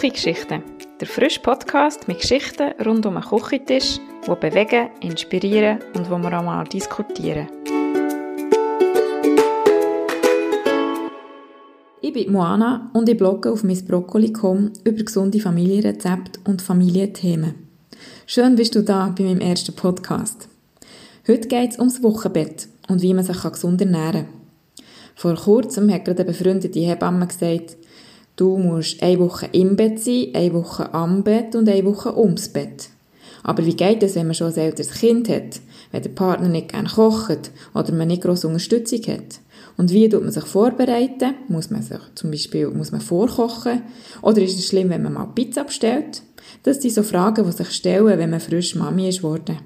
Küchengeschichten, 0.00 0.62
der 0.98 1.06
frische 1.06 1.40
Podcast 1.40 2.08
mit 2.08 2.20
Geschichten 2.20 2.72
rund 2.86 3.04
um 3.04 3.16
den 3.16 3.22
Küchentisch, 3.22 3.98
die 4.26 4.34
bewegen, 4.34 4.88
inspirieren 5.02 5.80
und 5.94 6.10
wo 6.10 6.16
wir 6.16 6.38
auch 6.38 6.42
mal 6.42 6.64
diskutieren. 6.64 7.48
Ich 12.00 12.14
bin 12.14 12.32
Moana 12.32 12.90
und 12.94 13.10
ich 13.10 13.18
blogge 13.18 13.52
auf 13.52 13.62
missbroccoli.com 13.62 14.72
über 14.84 15.04
gesunde 15.04 15.38
Familienrezepte 15.38 16.40
und 16.44 16.62
Familienthemen. 16.62 17.56
Schön 18.26 18.56
bist 18.56 18.74
du 18.74 18.82
da 18.82 19.14
bei 19.14 19.24
meinem 19.24 19.42
ersten 19.42 19.76
Podcast. 19.76 20.48
Heute 21.28 21.46
geht 21.46 21.72
es 21.72 21.78
ums 21.78 22.02
Wochenbett 22.02 22.68
und 22.88 23.02
wie 23.02 23.12
man 23.12 23.26
sich 23.26 23.42
gesund 23.42 23.82
ernähren 23.82 24.24
kann. 24.24 24.40
Vor 25.14 25.34
kurzem 25.34 25.92
hat 25.92 26.06
gerade 26.06 26.22
eine 26.22 26.32
befreundete 26.32 26.80
Hebamme 26.80 27.26
gesagt, 27.26 27.76
du 28.40 28.56
musst 28.56 29.02
eine 29.02 29.18
Woche 29.18 29.48
im 29.52 29.76
Bett 29.76 30.00
sein, 30.00 30.28
eine 30.32 30.54
Woche 30.54 30.94
am 30.94 31.22
Bett 31.22 31.54
und 31.54 31.68
eine 31.68 31.84
Woche 31.84 32.16
ums 32.16 32.48
Bett. 32.48 32.88
Aber 33.42 33.64
wie 33.66 33.76
geht 33.76 34.02
es, 34.02 34.14
wenn 34.14 34.26
man 34.26 34.34
schon 34.34 34.52
ein 34.52 34.58
älteres 34.58 34.92
Kind 34.92 35.28
hat, 35.28 35.60
wenn 35.92 36.02
der 36.02 36.10
Partner 36.10 36.48
nicht 36.48 36.70
gerne 36.70 36.88
kocht 36.88 37.50
oder 37.74 37.92
man 37.92 38.08
nicht 38.08 38.22
grosse 38.22 38.46
Unterstützung 38.46 39.00
hat? 39.08 39.40
Und 39.76 39.92
wie 39.92 40.08
tut 40.08 40.22
man 40.22 40.32
sich 40.32 40.44
vorbereiten? 40.44 41.34
Muss 41.48 41.70
man 41.70 41.82
sich 41.82 42.00
zum 42.14 42.30
Beispiel 42.30 42.68
muss 42.68 42.92
man 42.92 43.00
vorkochen? 43.00 43.82
Oder 44.22 44.42
ist 44.42 44.58
es 44.58 44.66
schlimm, 44.66 44.90
wenn 44.90 45.02
man 45.02 45.14
mal 45.14 45.26
Pizza 45.34 45.64
bestellt? 45.64 46.22
Das 46.62 46.80
sind 46.80 46.94
so 46.94 47.02
Fragen, 47.02 47.44
die 47.44 47.52
sich 47.52 47.70
stellen, 47.70 48.18
wenn 48.18 48.30
man 48.30 48.40
frisch 48.40 48.74
Mami 48.74 49.08
ist 49.08 49.22
worden. 49.22 49.58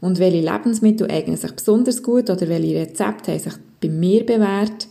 Und 0.00 0.18
welche 0.18 0.40
Lebensmittel 0.40 1.10
eignen 1.10 1.36
sich 1.36 1.52
besonders 1.52 2.02
gut 2.02 2.28
oder 2.28 2.48
welche 2.48 2.76
Rezepte 2.76 3.32
haben 3.32 3.40
sich 3.40 3.54
bei 3.80 3.88
mir 3.88 4.24
bewährt 4.24 4.88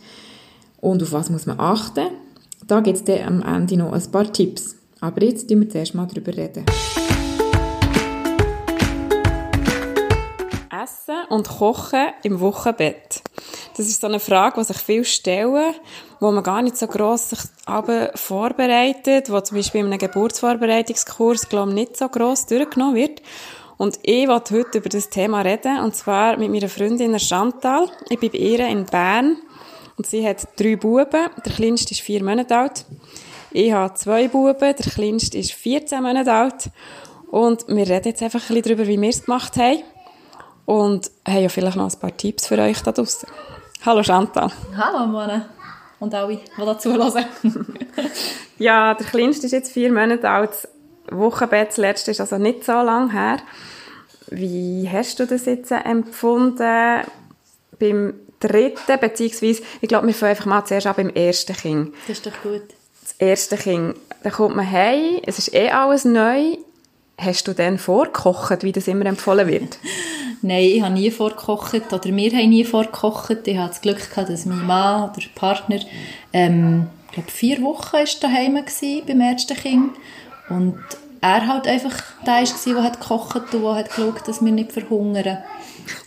und 0.80 1.02
auf 1.02 1.12
was 1.12 1.30
muss 1.30 1.46
man 1.46 1.60
achten. 1.60 2.08
Da 2.66 2.80
gibt 2.80 2.96
es 2.96 3.04
dann 3.04 3.42
am 3.42 3.56
Ende 3.56 3.76
noch 3.76 3.92
ein 3.92 4.10
paar 4.10 4.32
Tipps. 4.32 4.76
Aber 5.00 5.22
jetzt 5.22 5.50
reden 5.50 5.60
wir 5.60 5.68
zuerst 5.68 5.94
mal 5.94 6.06
darüber 6.06 6.34
reden. 6.34 6.64
Essen 10.72 11.16
und 11.28 11.46
Kochen 11.46 12.06
im 12.22 12.40
Wochenbett. 12.40 13.22
Das 13.76 13.86
ist 13.86 14.00
so 14.00 14.06
eine 14.06 14.18
Frage, 14.18 14.60
die 14.60 14.64
sich 14.64 14.78
viele 14.78 15.04
stellen, 15.04 15.74
wo 16.20 16.32
man 16.32 16.42
gar 16.42 16.62
nicht 16.62 16.78
so 16.78 16.86
gross 16.86 17.30
sich 17.30 17.40
vorbereitet, 18.14 19.30
wo 19.30 19.40
zum 19.40 19.58
Beispiel 19.58 19.80
in 19.82 19.88
einem 19.88 19.98
Geburtsvorbereitungskurs, 19.98 21.50
glaube 21.50 21.70
ich, 21.70 21.74
nicht 21.74 21.96
so 21.98 22.08
gross 22.08 22.46
durchgenommen 22.46 22.94
wird. 22.94 23.20
Und 23.76 23.98
ich 24.02 24.26
wollte 24.26 24.54
heute 24.54 24.78
über 24.78 24.88
das 24.88 25.10
Thema 25.10 25.42
reden, 25.42 25.80
und 25.80 25.94
zwar 25.96 26.38
mit 26.38 26.50
meiner 26.50 26.70
Freundin 26.70 27.18
Chantal. 27.18 27.90
Ich 28.08 28.18
bin 28.20 28.30
bei 28.30 28.38
ihr 28.38 28.66
in 28.68 28.86
Bern 28.86 29.36
und 29.96 30.06
sie 30.06 30.26
hat 30.26 30.48
drei 30.56 30.76
Buben. 30.76 31.28
Der 31.44 31.52
kleinste 31.52 31.92
ist 31.92 32.00
vier 32.00 32.22
Monate 32.22 32.56
alt. 32.56 32.84
Ich 33.50 33.72
habe 33.72 33.94
zwei 33.94 34.28
Buben, 34.28 34.58
der 34.58 34.74
kleinste 34.74 35.38
ist 35.38 35.52
14 35.52 36.02
Monate 36.02 36.32
alt. 36.32 36.70
Und 37.30 37.66
wir 37.68 37.88
reden 37.88 38.08
jetzt 38.08 38.22
einfach 38.22 38.40
ein 38.40 38.48
bisschen 38.48 38.62
darüber, 38.62 38.86
wie 38.86 39.00
wir 39.00 39.08
es 39.08 39.24
gemacht 39.24 39.56
haben. 39.56 39.82
Und 40.66 41.10
haben 41.26 41.42
ja 41.42 41.48
vielleicht 41.48 41.76
noch 41.76 41.92
ein 41.92 42.00
paar 42.00 42.16
Tipps 42.16 42.46
für 42.46 42.58
euch 42.58 42.80
da 42.82 42.92
draussen. 42.92 43.28
Hallo 43.84 44.02
Chantal. 44.02 44.50
Hallo 44.76 45.06
Mona. 45.06 45.46
Und 46.00 46.14
alle, 46.14 46.36
die 46.36 46.40
dazu 46.56 46.92
hören. 46.92 47.24
ja, 48.58 48.94
der 48.94 49.06
kleinste 49.06 49.46
ist 49.46 49.52
jetzt 49.52 49.72
vier 49.72 49.92
Monate 49.92 50.28
alt. 50.28 50.68
Wochenbett, 51.10 51.68
das 51.68 51.76
letzte 51.76 52.10
ist 52.10 52.20
also 52.20 52.38
nicht 52.38 52.64
so 52.64 52.72
lange 52.72 53.12
her. 53.12 53.36
Wie 54.30 54.88
hast 54.90 55.20
du 55.20 55.26
das 55.26 55.44
jetzt 55.44 55.70
empfunden 55.70 57.02
beim 57.78 58.14
dritten, 58.48 58.98
beziehungsweise, 59.00 59.62
ich 59.80 59.88
glaube, 59.88 60.06
wir 60.06 60.14
fangen 60.14 60.30
einfach 60.30 60.46
mal 60.46 60.64
zuerst 60.64 60.86
an 60.86 60.94
beim 60.96 61.10
ersten 61.10 61.54
Kind. 61.54 61.94
Das 62.06 62.18
ist 62.18 62.26
doch 62.26 62.42
gut. 62.42 62.62
Das 63.02 63.12
erste 63.18 63.56
Kind, 63.56 63.96
da 64.22 64.30
kommt 64.30 64.56
man 64.56 64.70
heim, 64.70 65.20
es 65.24 65.38
ist 65.38 65.54
eh 65.54 65.70
alles 65.70 66.04
neu. 66.04 66.56
Hast 67.16 67.46
du 67.46 67.52
denn 67.52 67.78
vorgekocht, 67.78 68.64
wie 68.64 68.72
das 68.72 68.88
immer 68.88 69.06
empfohlen 69.06 69.46
wird? 69.46 69.78
Nein, 70.42 70.64
ich 70.64 70.82
habe 70.82 70.94
nie 70.94 71.10
vorgekocht, 71.10 71.92
oder 71.92 72.04
wir 72.04 72.32
haben 72.32 72.50
nie 72.50 72.64
vorgekocht. 72.64 73.46
Ich 73.46 73.56
hatte 73.56 73.68
das 73.68 73.80
Glück 73.80 74.10
gehabt, 74.10 74.28
dass 74.28 74.46
mein 74.46 74.66
Mann 74.66 75.10
oder 75.10 75.22
Partner, 75.34 75.78
ähm, 76.32 76.88
ich 77.06 77.12
glaube, 77.12 77.30
vier 77.30 77.62
Wochen 77.62 77.92
war 77.92 78.04
daheim 78.20 78.58
beim 79.06 79.20
ersten 79.20 79.56
Kind. 79.56 79.92
Und 80.50 80.78
er 81.20 81.46
halt 81.46 81.66
einfach 81.66 81.94
der 82.26 82.42
war, 82.42 82.74
der 82.74 82.82
hat 82.82 83.00
gekocht 83.00 83.54
und 83.54 83.62
der 83.64 83.74
hat 83.74 83.88
geschaut, 83.88 84.26
dass 84.28 84.44
wir 84.44 84.52
nicht 84.52 84.72
verhungern. 84.72 85.38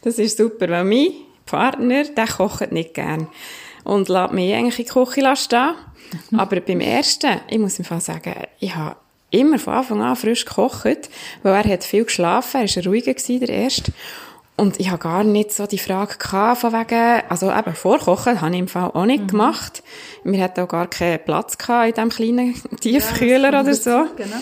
Das 0.03 0.19
ist 0.19 0.37
super, 0.37 0.69
weil 0.69 0.83
mein 0.83 1.11
Partner, 1.47 2.03
der 2.03 2.27
kocht 2.27 2.71
nicht 2.71 2.93
gern 2.93 3.27
und 3.83 4.09
lässt 4.09 4.33
mich 4.33 4.53
eigentlich 4.53 4.79
in 4.79 4.85
die 4.85 4.91
Küche 4.91 5.35
stehen. 5.35 5.73
Aber 6.37 6.61
beim 6.61 6.79
ersten, 6.79 7.41
ich 7.49 7.57
muss 7.57 7.79
einfach 7.79 8.01
sagen, 8.01 8.33
ich 8.59 8.75
habe 8.75 8.95
immer 9.31 9.59
von 9.59 9.73
Anfang 9.73 10.01
an 10.01 10.15
frisch 10.15 10.45
gekocht, 10.45 11.09
weil 11.43 11.53
er 11.53 11.73
hat 11.73 11.83
viel 11.83 12.05
geschlafen, 12.05 12.61
er 12.61 12.75
war 12.75 12.83
ruhiger 12.85 13.13
der 13.13 13.49
erste. 13.49 13.91
Und 14.59 14.79
ich 14.79 14.89
habe 14.89 14.97
gar 14.97 15.23
nicht 15.23 15.51
so 15.51 15.67
die 15.67 15.77
Frage 15.77 16.17
gehabt, 16.17 16.61
von 16.61 16.73
wegen, 16.73 17.21
also 17.29 17.51
eben 17.51 17.75
vorkochen 17.75 18.41
habe 18.41 18.55
ich 18.55 18.59
im 18.59 18.67
Fall 18.67 18.89
auch 18.91 19.05
nicht 19.05 19.21
mhm. 19.21 19.27
gemacht. 19.27 19.83
Wir 20.23 20.43
hatten 20.43 20.61
auch 20.61 20.67
gar 20.67 20.87
keinen 20.87 21.23
Platz 21.23 21.59
gehabt 21.59 21.89
in 21.89 21.93
diesem 21.93 22.09
kleinen 22.09 22.79
Tiefkühler 22.81 23.53
ja, 23.53 23.61
oder 23.61 23.73
so. 23.75 24.07
Genau. 24.15 24.37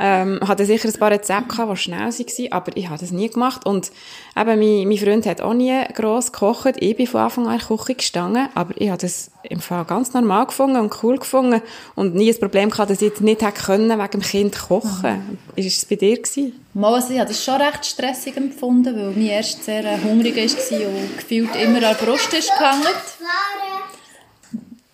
Ähm, 0.00 0.40
hatte 0.48 0.66
sicher 0.66 0.88
ein 0.88 0.98
paar 0.98 1.12
Rezepte 1.12 1.54
gehabt, 1.54 1.70
die 1.70 1.76
schnell 1.76 2.00
waren, 2.00 2.52
aber 2.52 2.76
ich 2.76 2.88
habe 2.88 2.98
das 2.98 3.12
nie 3.12 3.30
gemacht. 3.30 3.64
Und 3.64 3.92
eben, 4.36 4.58
mein, 4.58 4.88
mein 4.88 4.98
Freund 4.98 5.26
hat 5.26 5.40
auch 5.40 5.54
nie 5.54 5.72
gross 5.94 6.32
gekocht. 6.32 6.76
Ich 6.78 6.96
bin 6.96 7.06
von 7.06 7.20
Anfang 7.22 7.46
an 7.46 7.54
in 7.54 7.58
der 7.58 7.76
Küche 7.76 7.94
gestanden, 7.94 8.48
aber 8.54 8.74
ich 8.76 8.88
habe 8.88 9.00
das 9.00 9.30
im 9.42 9.60
Fall 9.60 9.84
ganz 9.84 10.12
normal 10.14 10.46
gefunden 10.46 10.76
und 10.76 11.02
cool 11.02 11.18
gefunden 11.18 11.62
und 11.94 12.14
nie 12.14 12.32
ein 12.32 12.40
Problem 12.40 12.70
gehabt, 12.70 12.90
dass 12.90 13.02
ich 13.02 13.08
jetzt 13.08 13.20
nicht 13.20 13.42
hätte 13.42 13.62
können 13.62 13.98
wegen 13.98 14.10
dem 14.10 14.22
Kind 14.22 14.58
kochen. 14.58 15.10
Mhm. 15.10 15.38
Ist 15.56 15.78
es 15.78 15.84
bei 15.84 15.96
dir 15.96 16.16
gewesen? 16.16 16.64
Mal, 16.74 16.94
also 16.94 17.12
ich 17.12 17.18
habe 17.18 17.28
das 17.28 17.44
schon 17.44 17.60
recht 17.60 17.84
stressig 17.84 18.36
empfunden, 18.36 18.96
weil 18.96 19.10
mein 19.10 19.26
erst 19.26 19.64
sehr 19.64 19.84
äh, 19.84 19.98
hungrig 20.02 20.36
war 20.36 20.88
und 20.88 21.18
gefühlt 21.18 21.54
immer 21.56 21.76
an 21.76 21.96
der 21.98 22.04
Brust 22.04 22.32
ist 22.32 22.50
gehangen. 22.56 22.86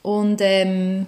Und 0.02 0.40
ähm, 0.40 1.06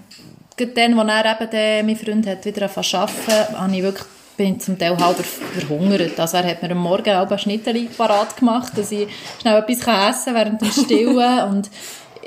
dann, 0.57 0.99
als 0.99 1.25
er 1.25 1.41
eben 1.41 1.51
den, 1.51 1.87
mein 1.87 1.97
Freund 1.97 2.27
hat 2.27 2.45
wieder 2.45 2.63
angefangen 2.63 2.85
zu 2.85 2.99
arbeiten, 2.99 3.59
habe 3.59 3.77
ich 3.77 3.83
wirklich 3.83 4.07
bin 4.41 4.57
ich 4.57 4.63
zum 4.63 4.79
Teil 4.79 4.97
halb 4.97 5.19
verhungert. 5.19 6.19
Also 6.19 6.39
er 6.39 6.47
hat 6.47 6.63
mir 6.63 6.71
am 6.71 6.79
Morgen 6.79 7.15
auch 7.15 7.31
ein 7.31 7.39
Schnittchen 7.39 7.91
parat 7.91 8.39
gemacht, 8.39 8.73
dass 8.75 8.91
ich 8.91 9.07
schnell 9.39 9.59
etwas 9.59 9.81
essen 9.81 9.87
kann 9.87 10.35
während 10.35 10.61
dem 10.63 10.71
Stillen. 10.71 11.45
und 11.51 11.71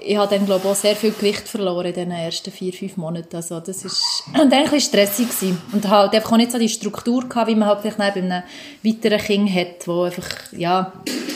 ich 0.05 0.15
habe 0.15 0.35
dann, 0.35 0.45
glaube 0.45 0.61
ich, 0.63 0.69
auch 0.69 0.75
sehr 0.75 0.95
viel 0.95 1.09
Gewicht 1.09 1.47
verloren 1.47 1.87
in 1.87 1.93
den 1.93 2.11
ersten 2.11 2.51
vier, 2.51 2.71
fünf 2.71 2.97
Monaten. 2.97 3.35
Also 3.35 3.59
das 3.59 3.83
ist 3.83 4.25
dann 4.31 4.53
ein 4.53 4.63
bisschen 4.63 4.79
stressig 4.79 5.27
gewesen. 5.27 5.59
Und 5.71 5.89
halt 5.89 6.13
einfach 6.13 6.33
auch 6.33 6.37
nicht 6.37 6.51
so 6.51 6.59
die 6.59 6.69
Struktur 6.69 7.27
gehabt, 7.27 7.47
wie 7.47 7.55
man 7.55 7.67
halt 7.67 7.79
vielleicht 7.81 7.97
bei 7.97 8.21
einem 8.21 8.43
weiteren 8.83 9.17
Kind 9.17 9.51
hat, 9.51 9.87
wo 9.87 10.03
einfach, 10.03 10.29
ja, 10.51 10.93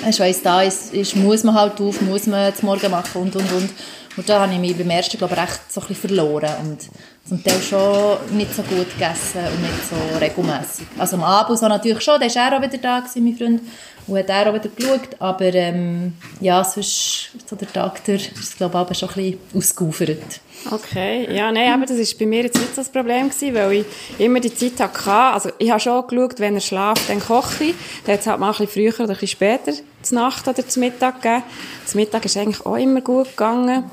ich 0.07 0.19
weiss, 0.19 0.43
da 0.43 0.61
ist, 0.61 0.93
ist, 0.93 1.15
muss 1.15 1.43
man 1.43 1.55
halt 1.55 1.81
auf, 1.81 2.01
muss 2.01 2.27
man 2.27 2.53
zum 2.53 2.67
Morgen 2.67 2.91
machen 2.91 3.23
und, 3.23 3.35
und, 3.35 3.51
und. 3.51 3.69
Und 4.17 4.27
da 4.27 4.41
habe 4.41 4.51
ich 4.51 4.59
mich 4.59 4.75
beim 4.75 4.89
ersten, 4.89 5.17
glaube 5.17 5.35
ich, 5.35 5.39
recht 5.39 5.71
so 5.71 5.79
ein 5.79 5.87
bisschen 5.87 6.09
verloren 6.09 6.49
und 6.63 6.79
zum 7.27 7.43
Teil 7.43 7.61
schon 7.61 8.17
nicht 8.35 8.53
so 8.53 8.63
gut 8.63 8.91
gegessen 8.93 9.41
und 9.53 9.61
nicht 9.61 9.89
so 9.89 10.17
regelmässig. 10.17 10.87
Also 10.97 11.17
am 11.17 11.23
Abend 11.23 11.59
so 11.59 11.67
natürlich 11.67 12.01
schon, 12.01 12.19
der 12.19 12.33
war 12.33 12.57
auch 12.57 12.61
wieder 12.61 12.77
da, 12.79 12.99
gewesen, 12.99 13.23
mein 13.23 13.37
Freund, 13.37 13.61
und 14.07 14.17
hat 14.17 14.29
er 14.29 14.49
auch 14.49 14.53
wieder 14.53 14.69
geschaut, 14.69 15.09
aber 15.19 15.53
ähm, 15.53 16.13
ja, 16.39 16.63
sonst 16.63 17.31
so 17.45 17.55
der 17.55 17.71
Tag 17.71 18.03
durch 18.05 18.31
ist 18.39 18.57
glaube 18.57 18.87
ich, 18.91 18.97
schon 18.97 19.09
ein 19.09 19.15
bisschen 19.15 19.39
ausgeufert. 19.53 20.41
Okay, 20.71 21.33
ja, 21.33 21.51
nein, 21.51 21.71
aber 21.71 21.85
das 21.85 21.97
war 21.97 22.19
bei 22.19 22.25
mir 22.25 22.43
jetzt 22.43 22.57
nicht 22.57 22.69
so 22.75 22.81
das 22.81 22.89
Problem 22.89 23.29
gewesen, 23.29 23.53
weil 23.53 23.71
ich 23.73 23.85
immer 24.17 24.39
die 24.39 24.53
Zeit 24.53 24.79
hatte. 24.79 25.11
Also 25.11 25.49
ich 25.59 25.69
habe 25.69 25.79
schon 25.79 26.07
geschaut, 26.07 26.39
wenn 26.39 26.55
er 26.55 26.61
schläft, 26.61 27.09
dann 27.09 27.19
koche 27.19 27.65
ich. 27.65 27.75
Dann 28.05 28.13
hat 28.13 28.21
es 28.21 28.27
halt 28.27 28.39
mal 28.39 28.47
ein 28.47 28.57
bisschen 28.57 28.67
früher 28.67 28.93
oder 28.95 29.13
ein 29.13 29.19
bisschen 29.19 29.27
später, 29.27 29.73
zur 30.01 30.19
Nacht 30.19 30.47
oder 30.47 30.67
zum 30.67 30.81
Mittag 30.81 31.21
gegeben. 31.21 31.43
Zum 31.85 31.99
Mittag 31.99 32.25
ist 32.25 32.37
eigentlich 32.37 32.65
auch 32.65 32.75
immer 32.75 33.01
gut 33.01 33.27
gegangen. 33.27 33.89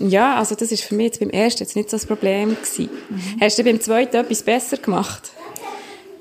Ja, 0.00 0.36
also 0.36 0.54
das 0.54 0.70
ist 0.70 0.84
für 0.84 0.94
mich 0.94 1.06
jetzt 1.06 1.20
beim 1.20 1.30
ersten 1.30 1.62
jetzt 1.62 1.76
nicht 1.76 1.90
so 1.90 1.96
das 1.96 2.06
Problem 2.06 2.50
gewesen. 2.50 2.90
Mhm. 3.08 3.40
Hast 3.40 3.58
du 3.58 3.64
beim 3.64 3.80
zweiten 3.80 4.16
etwas 4.16 4.42
besser 4.42 4.76
gemacht? 4.76 5.32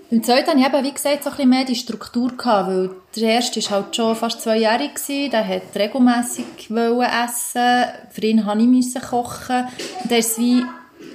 Beim 0.10 0.24
zweiten 0.24 0.52
hatte 0.52 0.60
ich 0.60 0.66
eben, 0.66 0.84
wie 0.86 0.94
gesagt, 0.94 1.24
so 1.24 1.30
ein 1.30 1.36
bisschen 1.36 1.50
mehr 1.50 1.66
die 1.66 1.76
Struktur, 1.76 2.32
gehabt, 2.38 2.70
weil 2.70 2.90
der 3.16 3.30
erste 3.30 3.62
war 3.64 3.72
halt 3.72 3.96
schon 3.96 4.16
fast 4.16 4.42
zweijährig, 4.42 4.92
der 5.06 5.48
wollte 5.50 5.80
regelmässig 5.80 6.46
essen, 6.70 7.86
für 8.10 8.22
ihn 8.22 8.46
musste 8.72 9.00
ich 9.00 9.06
kochen. 9.06 9.68
Und 10.04 10.12
er 10.12 10.20
ist 10.20 10.40
wie 10.40 10.64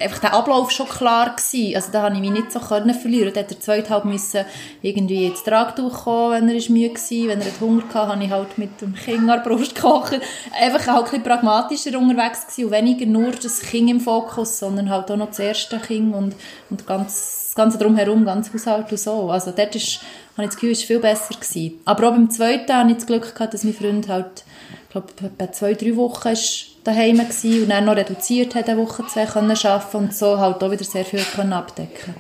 einfach 0.01 0.19
der 0.19 0.35
Ablauf 0.35 0.71
schon 0.71 0.89
klar 0.89 1.37
gewesen. 1.37 1.77
Also 1.77 1.93
da 1.93 2.03
konnte 2.03 2.17
ich 2.17 2.21
mich 2.21 2.31
nicht 2.31 2.53
so 2.53 2.61
können 2.61 2.95
verlieren. 2.95 3.33
Da 3.33 3.41
hat 3.41 3.51
der 3.51 3.61
zweite 3.61 3.91
halt 3.91 4.05
müssen 4.05 4.45
irgendwie 4.83 5.27
ins 5.27 5.43
Tragtuch 5.43 6.05
kommen, 6.05 6.33
wenn 6.33 6.49
er 6.49 6.57
ist 6.57 6.71
müde 6.71 6.95
war. 6.95 7.29
Wenn 7.29 7.41
er 7.41 7.61
Hunger 7.61 7.85
hatte, 7.93 8.09
habe 8.09 8.25
ich 8.25 8.31
halt 8.31 8.59
mit 8.59 8.81
dem 8.81 8.95
Kind 8.95 9.21
an 9.21 9.27
der 9.27 9.39
Brust 9.39 9.75
gekocht. 9.75 10.21
Einfach 10.61 10.87
halt 10.87 10.99
ein 10.99 11.05
bisschen 11.05 11.23
pragmatischer 11.23 11.99
unterwegs 11.99 12.47
gewesen 12.47 12.67
und 12.67 12.73
weniger 12.73 13.07
nur 13.07 13.33
das 13.33 13.61
Kind 13.61 13.91
im 13.91 14.01
Fokus, 14.01 14.59
sondern 14.59 14.91
halt 14.91 15.11
auch 15.11 15.17
noch 15.17 15.29
das 15.29 15.39
erste 15.39 15.79
Kind 15.79 16.15
und, 16.15 16.35
und 16.71 16.87
ganz, 16.87 17.47
das 17.47 17.55
Ganze 17.55 17.79
drumherum, 17.79 18.25
ganz 18.25 18.53
Haushalt 18.53 18.91
und 18.91 18.99
so. 18.99 19.31
Also 19.31 19.53
dort 19.57 19.75
ist, 19.77 20.01
habe 20.37 20.45
ich 20.45 20.51
das 20.51 20.57
Gefühl, 20.57 20.73
ist 20.73 20.85
viel 20.85 20.99
besser 20.99 21.35
gewesen. 21.35 21.81
Aber 21.85 22.09
auch 22.09 22.13
beim 22.13 22.31
zweiten 22.31 22.73
habe 22.73 22.91
ich 22.91 22.97
das 22.97 23.07
Glück 23.07 23.35
gehabt, 23.35 23.55
dass 23.55 23.65
mein 23.65 23.75
Freund 23.75 24.09
halt, 24.09 24.45
ich 24.85 24.91
glaube, 24.91 25.09
bei 25.39 25.47
zwei, 25.49 25.75
drei 25.75 25.97
Wochen 25.97 26.29
ist 26.29 26.72
daheim 26.85 27.19
gewesen 27.19 27.63
und 27.63 27.69
dann 27.69 27.85
noch 27.85 27.97
reduziert 27.97 28.55
hat, 28.55 28.69
eine 28.69 28.81
Woche, 28.81 29.07
zwei 29.07 29.27
können 29.27 29.51
arbeiten 29.51 29.97
und 29.97 30.15
so 30.15 30.39
halt 30.39 30.63
auch 30.63 30.71
wieder 30.71 30.85
sehr 30.85 31.05
viel 31.05 31.25
können 31.35 31.53
abdecken 31.53 32.15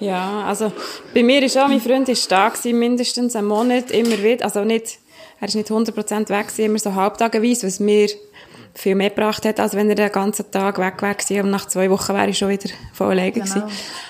Ja, 0.00 0.44
also 0.46 0.72
bei 1.12 1.22
mir 1.22 1.42
ist 1.42 1.58
auch, 1.58 1.68
mein 1.68 1.80
Freund 1.80 2.08
ist 2.08 2.30
da 2.30 2.48
gewesen, 2.48 2.78
mindestens 2.78 3.36
einen 3.36 3.48
Monat, 3.48 3.90
immer 3.90 4.22
wieder, 4.22 4.44
also 4.44 4.64
nicht, 4.64 4.98
er 5.40 5.48
ist 5.48 5.54
nicht 5.54 5.70
100% 5.70 6.28
weg 6.28 6.48
gewesen, 6.48 6.64
immer 6.64 6.78
so 6.78 6.94
halbtageweise, 6.94 7.66
was 7.66 7.80
mir 7.80 8.08
viel 8.76 8.94
mehr 8.94 9.10
gebracht 9.10 9.44
hat, 9.44 9.60
als 9.60 9.74
wenn 9.74 9.88
er 9.88 9.94
den 9.94 10.10
ganzen 10.10 10.50
Tag 10.50 10.78
weg 10.78 11.02
wäre 11.30 11.44
und 11.44 11.50
nach 11.50 11.66
zwei 11.66 11.88
Wochen 11.90 12.12
wäre 12.12 12.28
ich 12.28 12.38
schon 12.38 12.48
wieder 12.48 12.70
voll 12.92 13.12
alleine 13.12 13.32
genau. 13.32 13.46
gewesen. 13.46 13.62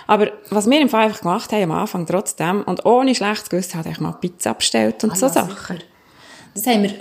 Aber 0.06 0.31
was 0.50 0.69
wir 0.69 0.81
im 0.81 0.88
Fall 0.88 1.05
einfach 1.05 1.20
gemacht 1.20 1.53
haben 1.53 1.65
am 1.65 1.73
Anfang 1.73 2.06
trotzdem 2.06 2.62
und 2.62 2.87
ohne 2.87 3.15
schlechtes 3.15 3.50
Gewissen, 3.50 3.79
hat 3.79 3.87
ich 3.87 4.00
mal 4.00 4.12
Pizza 4.12 4.55
bestellt 4.55 5.05
und 5.05 5.12
ah, 5.12 5.17
so 5.17 5.27
ja, 5.27 5.32
Sachen. 5.32 5.77
Sicher. 5.77 5.85
Das 6.55 6.67
haben 6.67 6.82
wir 6.85 6.94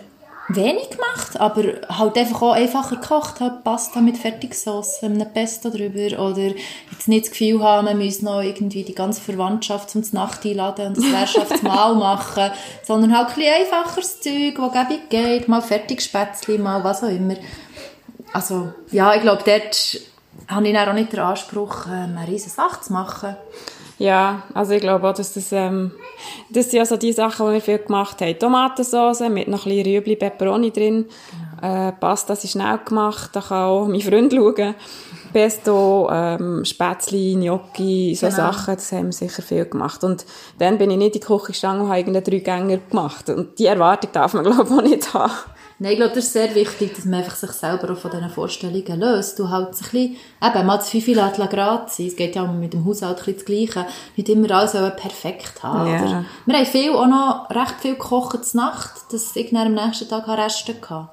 wenig 0.49 0.89
gemacht, 0.89 1.39
aber 1.39 1.63
halt 1.87 2.17
einfach 2.17 2.41
auch 2.41 2.53
einfacher 2.53 2.97
gekocht, 2.97 3.39
halt 3.39 3.63
Pasta 3.63 4.01
mit 4.01 4.17
Fertigsauce, 4.17 5.03
einem 5.03 5.25
Pesto 5.33 5.69
drüber 5.69 6.19
oder 6.19 6.53
jetzt 6.91 7.07
nicht 7.07 7.25
das 7.25 7.31
Gefühl 7.31 7.63
haben, 7.63 7.85
man 7.85 7.97
müsse 7.97 8.25
noch 8.25 8.41
irgendwie 8.41 8.83
die 8.83 8.95
ganze 8.95 9.21
Verwandtschaft 9.21 9.89
zum 9.89 10.03
Nacht 10.11 10.45
einladen 10.45 10.87
und 10.87 10.97
das 10.97 11.05
Herrschaftsmahl 11.05 11.95
machen, 11.95 12.51
sondern 12.83 13.17
halt 13.17 13.29
ein 13.29 13.35
bisschen 13.35 13.53
einfacheres 13.53 14.21
Zeug, 14.21 14.55
das 14.57 14.73
gäbig 14.73 15.09
geht, 15.09 15.47
mal 15.47 15.61
Fertigspätzli, 15.61 16.57
mal 16.57 16.83
was 16.83 17.03
auch 17.03 17.09
immer. 17.09 17.35
Also, 18.33 18.73
ja, 18.91 19.13
ich 19.15 19.21
glaube, 19.21 19.43
dort 19.45 20.01
habe 20.47 20.67
ich 20.67 20.77
auch 20.77 20.93
nicht 20.93 21.13
den 21.13 21.19
Anspruch, 21.19 21.85
ähm, 21.87 22.17
eine 22.17 22.27
riesige 22.27 22.51
Sache 22.51 22.81
zu 22.81 22.91
machen. 22.91 23.37
Ja, 24.03 24.43
also 24.53 24.73
ich 24.73 24.81
glaube 24.81 25.07
auch, 25.07 25.13
dass 25.13 25.33
das, 25.33 25.53
ähm, 25.53 25.91
das 26.49 26.69
sind 26.69 26.79
ja 26.79 26.85
so 26.85 26.97
die 26.97 27.13
Sachen, 27.13 27.47
die 27.47 27.53
wir 27.53 27.61
viel 27.61 27.77
gemacht 27.77 28.19
haben. 28.19 28.37
Tomatensauce 28.37 29.21
mit 29.29 29.47
noch 29.47 29.65
ein 29.65 29.71
bisschen 29.71 29.93
Rüebli, 29.93 30.17
Peperoni 30.17 30.71
drin. 30.71 31.05
Genau. 31.61 31.87
Äh, 31.87 31.93
Pasta 31.93 32.33
ist 32.33 32.51
schnell 32.51 32.79
gemacht, 32.83 33.29
da 33.31 33.39
kann 33.39 33.63
auch 33.63 33.87
mein 33.87 34.01
Freund 34.01 34.33
schauen. 34.33 34.75
Pesto, 35.31 36.09
ähm, 36.11 36.65
Spätzli, 36.65 37.35
Gnocchi, 37.35 38.13
so 38.15 38.27
genau. 38.27 38.35
Sachen, 38.35 38.75
das 38.75 38.91
haben 38.91 39.05
wir 39.05 39.13
sicher 39.13 39.41
viel 39.41 39.65
gemacht. 39.67 40.03
Und 40.03 40.25
dann 40.59 40.77
bin 40.77 40.91
ich 40.91 40.97
nicht 40.97 41.15
in 41.15 41.21
die 41.21 41.25
Küche 41.25 41.47
gestanden 41.47 41.83
und 41.83 41.87
habe 41.87 41.99
irgendeinen 41.99 42.25
Dreigänger 42.25 42.79
gemacht. 42.89 43.29
Und 43.29 43.57
die 43.57 43.67
Erwartung 43.67 44.11
darf 44.11 44.33
man, 44.33 44.43
glaube 44.43 44.63
ich, 44.65 44.69
auch 44.69 44.81
nicht 44.81 45.13
haben. 45.13 45.31
Nein, 45.83 45.91
ich 45.91 45.97
glaube, 45.97 46.15
das 46.15 46.27
ist 46.27 46.31
sehr 46.31 46.55
wichtig, 46.55 46.95
dass 46.95 47.03
man 47.03 47.15
einfach 47.15 47.35
sich 47.35 47.51
selber 47.51 47.91
auch 47.91 47.97
von 47.97 48.09
diesen 48.09 48.29
Vorstellungen 48.29 49.01
löst. 49.01 49.37
Du 49.37 49.49
halt 49.49 49.67
ein 49.67 49.71
bisschen, 49.71 50.15
eben, 50.41 50.65
mal 50.65 50.77
das 50.77 50.89
Fifi 50.89 51.13
Grad 51.13 51.91
sein. 51.91 52.07
Es 52.07 52.15
geht 52.15 52.37
ja 52.37 52.43
auch 52.43 52.53
mit 52.53 52.71
dem 52.71 52.85
Haushalt 52.85 53.27
ein 53.27 53.33
das 53.33 53.43
Gleiche. 53.43 53.85
Nicht 54.15 54.29
immer 54.29 54.49
alles 54.51 54.71
perfekt 54.71 55.61
haben. 55.61 55.89
Yeah. 55.89 56.23
Wir 56.45 56.55
haben 56.57 56.65
viel, 56.65 56.91
auch 56.91 57.05
noch 57.05 57.49
recht 57.49 57.81
viel 57.81 57.95
gekocht 57.95 58.45
zur 58.45 58.61
Nacht, 58.61 58.93
dass 59.11 59.35
ich 59.35 59.53
am 59.53 59.73
nächsten 59.73 60.07
Tag 60.07 60.25
Reste 60.29 60.73
hatte. 60.73 61.09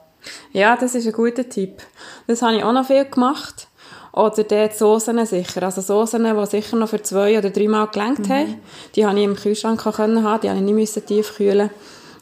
Ja, 0.53 0.77
das 0.77 0.95
ist 0.95 1.05
ein 1.05 1.15
guter 1.15 1.49
Tipp. 1.49 1.83
Das 2.29 2.41
habe 2.41 2.59
ich 2.59 2.63
auch 2.63 2.73
noch 2.73 2.87
viel 2.87 3.07
gemacht. 3.07 3.67
Oder 4.13 4.45
dort 4.45 4.77
Soßen 4.77 5.27
sicher. 5.27 5.65
Also 5.65 5.81
Soßen, 5.81 6.23
die 6.23 6.47
sicher 6.47 6.77
noch 6.77 6.91
für 6.91 7.03
zwei 7.03 7.37
oder 7.37 7.51
drei 7.51 7.67
Mal 7.67 7.89
gelenkt 7.89 8.29
mhm. 8.29 8.33
haben. 8.33 8.61
Die 8.95 9.05
habe 9.05 9.19
ich 9.19 9.25
im 9.25 9.35
Kühlschrank 9.35 9.85
haben, 9.85 10.15
die 10.15 10.49
habe 10.49 10.59
ich 10.59 10.63
nicht 10.63 11.07
tief 11.07 11.35
kühlen 11.35 11.71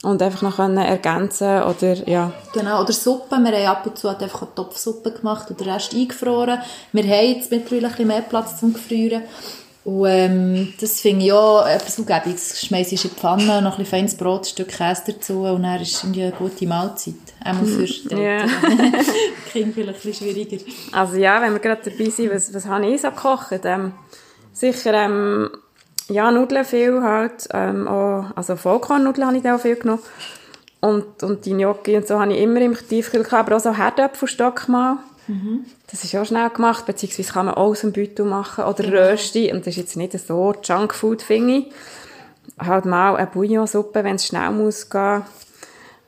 und 0.02 0.22
einfach 0.22 0.42
noch 0.42 0.56
können 0.56 0.78
ergänzen 0.78 1.62
oder 1.62 1.94
ja. 2.08 2.32
Genau, 2.52 2.82
oder 2.82 2.92
Suppe. 2.92 3.36
Wir 3.36 3.52
haben 3.52 3.66
ab 3.66 3.86
und 3.86 3.98
zu 3.98 4.08
halt 4.08 4.22
einfach 4.22 4.42
eine 4.42 4.54
Topfsuppe 4.54 5.12
gemacht 5.12 5.50
und 5.50 5.60
den 5.60 5.68
Rest 5.68 5.94
eingefroren. 5.94 6.60
Wir 6.92 7.02
haben 7.04 7.34
jetzt 7.34 7.50
mittlerweile 7.50 7.86
ein 7.86 7.90
bisschen 7.92 8.06
mehr 8.06 8.20
Platz 8.22 8.60
zum 8.60 8.72
Gefrieren. 8.72 9.22
Und 9.84 10.06
ähm, 10.06 10.74
das 10.78 11.00
finde 11.00 11.24
ich 11.24 11.32
auch 11.32 11.66
etwas 11.66 11.98
Umgebungs. 11.98 12.60
Schmeißt 12.60 12.92
in 12.92 12.98
die 12.98 13.08
Pfanne, 13.08 13.62
noch 13.62 13.78
ein 13.78 13.86
feines 13.86 14.16
Brot, 14.16 14.42
ein 14.42 14.44
Stück 14.44 14.68
Käse 14.68 15.02
dazu 15.06 15.44
und 15.44 15.62
dann 15.62 15.80
ist 15.80 15.96
es 15.96 16.04
eine 16.04 16.30
gute 16.32 16.66
Mahlzeit. 16.66 17.14
Einmal 17.42 17.64
für 17.64 17.86
die 17.86 18.14
yeah. 18.14 18.46
Kind 19.50 19.74
vielleicht 19.74 20.04
ein 20.04 20.10
bisschen 20.10 20.14
schwieriger. 20.14 20.62
Also 20.92 21.16
ja, 21.16 21.40
wenn 21.40 21.54
wir 21.54 21.60
gerade 21.60 21.90
dabei 21.90 22.10
sind, 22.10 22.30
was, 22.30 22.52
was 22.52 22.66
habe 22.66 22.86
ich 22.86 23.00
so 23.00 23.08
gekocht? 23.08 23.60
Ähm, 23.64 23.92
sicher 24.52 24.92
ähm, 24.92 25.48
ja, 26.08 26.30
Nudeln 26.30 26.64
viel 26.64 27.02
halt, 27.02 27.48
ähm, 27.52 27.86
auch, 27.86 28.26
also 28.34 28.56
Vollkornnudeln 28.56 29.26
habe 29.26 29.36
ich 29.36 29.42
da 29.42 29.56
auch 29.56 29.60
viel 29.60 29.76
genommen. 29.76 30.02
Und, 30.80 31.22
und 31.22 31.44
die 31.44 31.54
Gnocchi 31.54 31.96
und 31.96 32.06
so 32.06 32.20
habe 32.20 32.32
ich 32.32 32.40
immer 32.40 32.60
im 32.60 32.76
Tiefkühl 32.76 33.24
gehabt, 33.24 33.48
aber 33.48 33.56
auch 33.56 33.60
so 33.60 33.76
Herdöpfelstock 33.76 34.68
mal. 34.68 34.98
Mhm. 35.26 35.66
Das 35.90 36.04
ist 36.04 36.14
auch 36.14 36.24
schnell 36.24 36.48
gemacht, 36.50 36.86
beziehungsweise 36.86 37.32
kann 37.32 37.46
man 37.46 37.54
auch 37.54 37.70
aus 37.70 37.80
dem 37.80 37.92
Beutel 37.92 38.24
machen 38.24 38.64
oder 38.64 38.84
genau. 38.84 38.96
Rösti. 38.96 39.52
Und 39.52 39.60
das 39.60 39.68
ist 39.68 39.76
jetzt 39.76 39.96
nicht 39.96 40.18
so 40.18 40.54
Junkfood, 40.62 41.22
finde 41.22 41.54
ich. 41.54 41.66
Halt 42.58 42.86
mal 42.86 43.16
eine 43.16 43.26
Bouillonsuppe, 43.26 44.04
wenn 44.04 44.16
es 44.16 44.26
schnell 44.26 44.50
muss 44.50 44.88
gehen. 44.88 45.22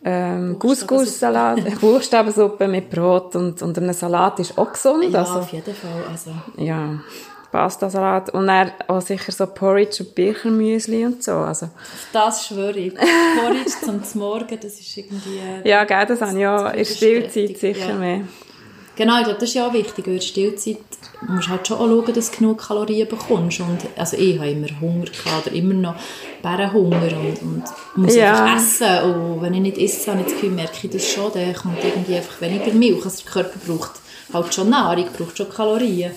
Ähm, 0.03 0.59
Couscous-Salat, 0.59 1.79
Buchstabensuppe 1.79 2.67
mit 2.69 2.89
Brot 2.89 3.37
und, 3.37 3.61
und 3.61 3.77
einem 3.77 3.93
Salat 3.93 4.41
ist 4.41 4.57
auch 4.57 4.73
gesund. 4.73 5.13
Ja, 5.13 5.21
also, 5.21 5.41
auf 5.41 5.53
jeden 5.53 5.75
Fall. 5.75 6.05
Also. 6.11 6.31
Ja. 6.57 7.01
Pastasalat 7.51 8.31
und 8.31 8.47
dann 8.47 8.73
auch 8.87 9.01
sicher 9.01 9.33
so 9.33 9.47
Porridge 9.47 10.03
und 10.05 10.15
Birchermüsli 10.15 11.05
und 11.05 11.23
so. 11.23 11.33
Also. 11.33 11.69
Das 12.13 12.47
schwöre 12.47 12.79
ich. 12.79 12.95
Porridge 12.95 13.71
zum 13.85 14.21
Morgen, 14.21 14.59
das 14.61 14.79
ist 14.79 14.97
irgendwie... 14.97 15.39
Äh, 15.65 15.69
ja, 15.69 15.85
gell, 15.85 16.07
das 16.07 16.21
habe 16.21 16.33
ich 16.33 16.39
ja 16.39 16.71
in 16.71 16.85
Stillzeit 16.85 17.59
sicher 17.59 17.91
ja. 17.91 17.95
mehr. 17.95 18.21
Genau, 18.97 19.19
ich 19.19 19.25
glaube, 19.25 19.41
das 19.41 19.49
ist 19.49 19.55
ja 19.55 19.67
auch 19.67 19.73
wichtig, 19.73 20.07
in 20.07 20.15
der 20.15 20.21
Stillzeit 20.21 20.77
musst 21.27 21.47
du 21.47 21.53
halt 21.53 21.67
schon 21.67 21.79
auch 21.79 21.87
schauen, 21.87 22.15
dass 22.15 22.31
du 22.31 22.37
genug 22.37 22.59
Kalorien 22.59 23.09
bekommst. 23.09 23.61
Und, 23.61 23.79
also 23.97 24.17
ich 24.17 24.39
habe 24.39 24.51
immer 24.51 24.69
Hunger 24.81 25.07
gehabt, 25.07 25.47
oder 25.47 25.57
immer 25.57 25.75
noch 25.75 25.95
Bärenhunger 26.43 27.17
und, 27.17 27.43
und 27.43 27.65
muss 27.97 28.15
ja. 28.15 28.57
essen. 28.57 28.99
Und 29.05 29.43
wenn 29.43 29.55
ich 29.55 29.61
nicht 29.61 29.79
esse, 29.79 30.11
habe 30.11 30.21
ich 30.21 30.27
das 30.27 30.35
Gefühl, 30.35 30.51
merke 30.51 30.87
ich 30.87 30.91
das 30.91 31.09
schon, 31.09 31.33
dann 31.33 31.55
kommt 31.55 31.83
irgendwie 31.83 32.17
einfach 32.17 32.41
weniger 32.43 32.73
Milch. 32.73 33.05
Also 33.05 33.23
der 33.23 33.33
Körper 33.33 33.59
braucht 33.67 33.93
halt 34.35 34.55
schon 34.55 34.69
Nahrung, 34.69 35.07
braucht 35.17 35.39
schon 35.39 35.49
Kalorien. 35.49 36.11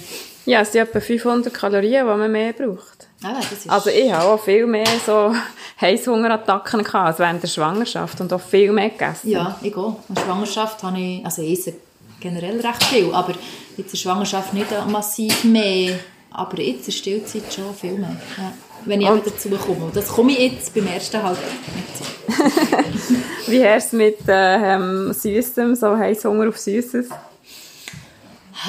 Ja, 0.45 0.61
es 0.61 0.71
sind 0.71 0.81
etwa 0.81 0.99
500 0.99 1.53
Kalorien, 1.53 2.05
die 2.05 2.17
man 2.17 2.31
mehr 2.31 2.53
braucht. 2.53 3.07
Ah, 3.23 3.39
also 3.67 3.89
ich 3.89 4.11
habe 4.11 4.25
auch 4.25 4.39
viel 4.43 4.65
mehr 4.65 4.85
so 5.05 5.33
Heißhungerattacken 5.81 6.83
gehabt 6.83 7.07
als 7.07 7.19
während 7.19 7.41
der 7.41 7.47
Schwangerschaft 7.47 8.19
und 8.19 8.33
auch 8.33 8.41
viel 8.41 8.71
mehr 8.73 8.89
gegessen. 8.89 9.29
Ja, 9.29 9.57
ich 9.61 9.75
auch. 9.75 9.99
In 10.09 10.15
der 10.15 10.21
Schwangerschaft 10.23 10.83
habe 10.83 10.99
ich, 10.99 11.25
also 11.25 11.41
ich 11.41 11.59
esse 11.59 11.73
generell 12.19 12.59
recht 12.59 12.83
viel, 12.83 13.13
aber 13.13 13.33
in 13.77 13.85
der 13.89 13.97
Schwangerschaft 13.97 14.53
nicht 14.53 14.67
massiv 14.89 15.43
mehr, 15.45 15.97
aber 16.31 16.59
jetzt 16.59 16.79
in 16.79 16.85
der 16.85 16.91
Stillzeit 16.91 17.53
schon 17.53 17.73
viel 17.73 17.93
mehr. 17.93 18.17
Ja. 18.37 18.51
Wenn 18.85 18.99
ich 18.99 19.09
und? 19.09 19.25
dazu 19.25 19.49
komme. 19.49 19.91
Das 19.93 20.09
komme 20.09 20.33
ich 20.33 20.51
jetzt 20.51 20.73
beim 20.73 20.87
ersten 20.87 21.23
Halbjahr 21.23 21.49
nicht 21.75 21.97
so. 21.97 23.13
Wie 23.51 23.65
hast 23.65 23.93
du 23.93 23.97
mit 23.97 24.27
äh, 24.27 24.75
ähm, 24.75 25.13
Süßem, 25.13 25.75
so 25.75 25.97
Heißhunger 25.97 26.49
auf 26.49 26.57
Süßes? 26.57 27.07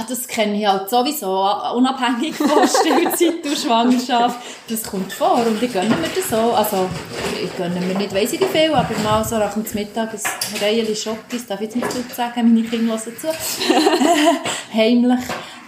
Das 0.09 0.27
kenne 0.27 0.59
ich 0.59 0.67
halt 0.67 0.89
sowieso, 0.89 1.47
unabhängig 1.77 2.35
von 2.35 2.67
Stillzeit 2.67 3.45
und 3.45 3.59
Schwangerschaft. 3.59 4.39
Das 4.69 4.83
kommt 4.83 5.13
vor 5.13 5.45
und 5.47 5.63
ich 5.63 5.73
gönne 5.73 5.91
mir 5.91 6.09
das 6.15 6.31
so. 6.31 6.53
Also, 6.53 6.89
ich 7.43 7.55
gönne 7.57 7.81
mir 7.81 7.95
nicht 7.95 8.15
weiss 8.15 8.33
ich 8.33 8.41
wie 8.41 8.47
viel, 8.47 8.73
aber 8.73 8.99
mal 9.03 9.25
so 9.25 9.37
nach 9.39 9.53
dem 9.53 9.65
Mittag 9.75 10.15
ein 10.15 10.61
Reihe 10.61 10.97
Schockis, 10.97 11.47
darf 11.47 11.61
ich 11.61 11.67
jetzt 11.67 11.77
nicht 11.77 11.95
laut 11.95 12.15
sagen, 12.15 12.55
meine 12.55 12.67
Kinder 12.67 12.95
hören 12.95 13.17
zu, 13.19 13.29
heimlich. 14.75 15.21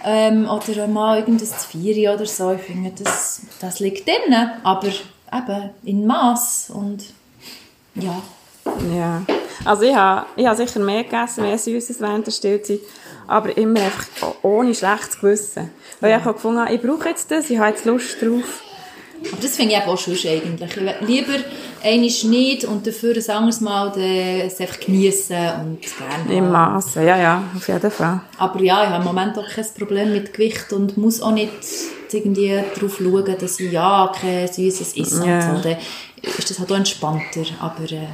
Ähm, 0.03 0.47
oder 0.49 0.87
mal 0.87 1.19
irgendein 1.19 1.47
Zvieri 1.47 2.07
oder 2.07 2.25
so. 2.25 2.53
Ich 2.53 2.61
finde, 2.61 2.91
das, 3.03 3.41
das 3.59 3.79
liegt 3.79 4.07
drin, 4.07 4.35
aber 4.63 4.87
eben 4.87 5.69
in 5.83 6.07
Maß 6.07 6.71
und 6.73 7.03
ja. 7.95 8.21
Ja, 8.95 9.21
also 9.65 9.83
ich 9.83 9.95
habe, 9.95 10.25
ich 10.35 10.45
habe 10.45 10.57
sicher 10.57 10.79
mehr 10.79 11.03
gegessen, 11.03 11.43
mehr 11.43 11.57
Süßes 11.57 11.99
während 11.99 12.27
der 12.27 12.31
Stillzeit 12.31 12.79
aber 13.27 13.55
immer 13.57 13.81
einfach 13.81 14.35
ohne 14.41 14.73
schlechtes 14.73 15.19
Gewissen. 15.19 15.69
Weil 15.99 16.11
ja. 16.11 16.17
ich 16.17 16.23
habe 16.23 16.33
gefunden, 16.33 16.65
ich 16.71 16.81
brauche 16.81 17.09
jetzt 17.09 17.29
das, 17.31 17.49
ich 17.49 17.57
habe 17.57 17.69
jetzt 17.69 17.85
Lust 17.85 18.21
drauf. 18.21 18.63
Aber 19.31 19.41
das 19.41 19.55
finde 19.55 19.73
ich 19.73 19.81
auch 19.81 19.97
schon 19.97 20.13
eigentlich. 20.13 20.75
Lieber 21.01 21.43
einmal 21.83 22.29
nicht 22.29 22.65
und 22.65 22.85
dafür 22.85 23.15
ein 23.15 23.29
anderes 23.35 23.61
Mal 23.61 23.91
es 23.97 24.59
einfach 24.59 24.79
genießen 24.79 25.35
und 25.61 25.79
gerne 25.81 26.37
Im 26.37 26.51
Maße, 26.51 27.03
ja, 27.03 27.17
ja, 27.17 27.43
auf 27.55 27.67
jeden 27.67 27.91
Fall. 27.91 28.21
Aber 28.37 28.61
ja, 28.61 28.83
ich 28.83 28.89
habe 28.89 29.01
im 29.01 29.03
Moment 29.03 29.37
auch 29.37 29.49
kein 29.49 29.65
Problem 29.77 30.13
mit 30.13 30.33
Gewicht 30.33 30.71
und 30.71 30.97
muss 30.97 31.21
auch 31.21 31.31
nicht 31.31 31.51
irgendwie 32.11 32.61
darauf 32.75 32.97
schauen, 32.97 33.35
dass 33.39 33.59
ich 33.59 33.71
ja 33.71 34.11
kein 34.19 34.47
Süßes 34.47 34.95
esse. 34.97 35.27
Ja. 35.27 35.51
Und 35.51 35.63
so. 35.63 35.69
Dann 35.69 35.77
ist 36.21 36.49
das 36.49 36.59
halt 36.59 36.71
auch 36.71 36.77
entspannter, 36.77 37.43
aber... 37.59 37.91
Äh, 37.91 38.07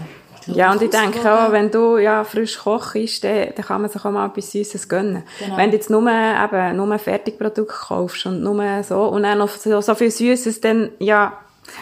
ja, 0.47 0.71
und 0.71 0.81
ich 0.81 0.89
denke 0.89 1.19
auch, 1.31 1.51
wenn 1.51 1.71
du 1.71 1.97
ja 1.97 2.23
frisch 2.23 2.57
kochst, 2.57 3.23
dann, 3.23 3.49
dann 3.55 3.65
kann 3.65 3.81
man 3.81 3.89
sich 3.89 4.03
auch 4.03 4.11
mal 4.11 4.27
etwas 4.27 4.51
Süßes 4.51 4.89
gönnen. 4.89 5.23
Genau. 5.39 5.57
Wenn 5.57 5.71
du 5.71 5.77
jetzt 5.77 5.89
nur, 5.89 6.01
eben, 6.09 6.77
nur 6.77 6.99
Fertigprodukte 6.99 7.65
kaufst 7.65 8.25
und 8.25 8.41
nur 8.41 8.83
so, 8.83 9.03
und 9.03 9.23
dann 9.23 9.37
noch 9.37 9.49
so, 9.49 9.81
so 9.81 9.95
viel 9.95 10.11
Süßes, 10.11 10.61
dann, 10.61 10.89
ja, 10.99 11.37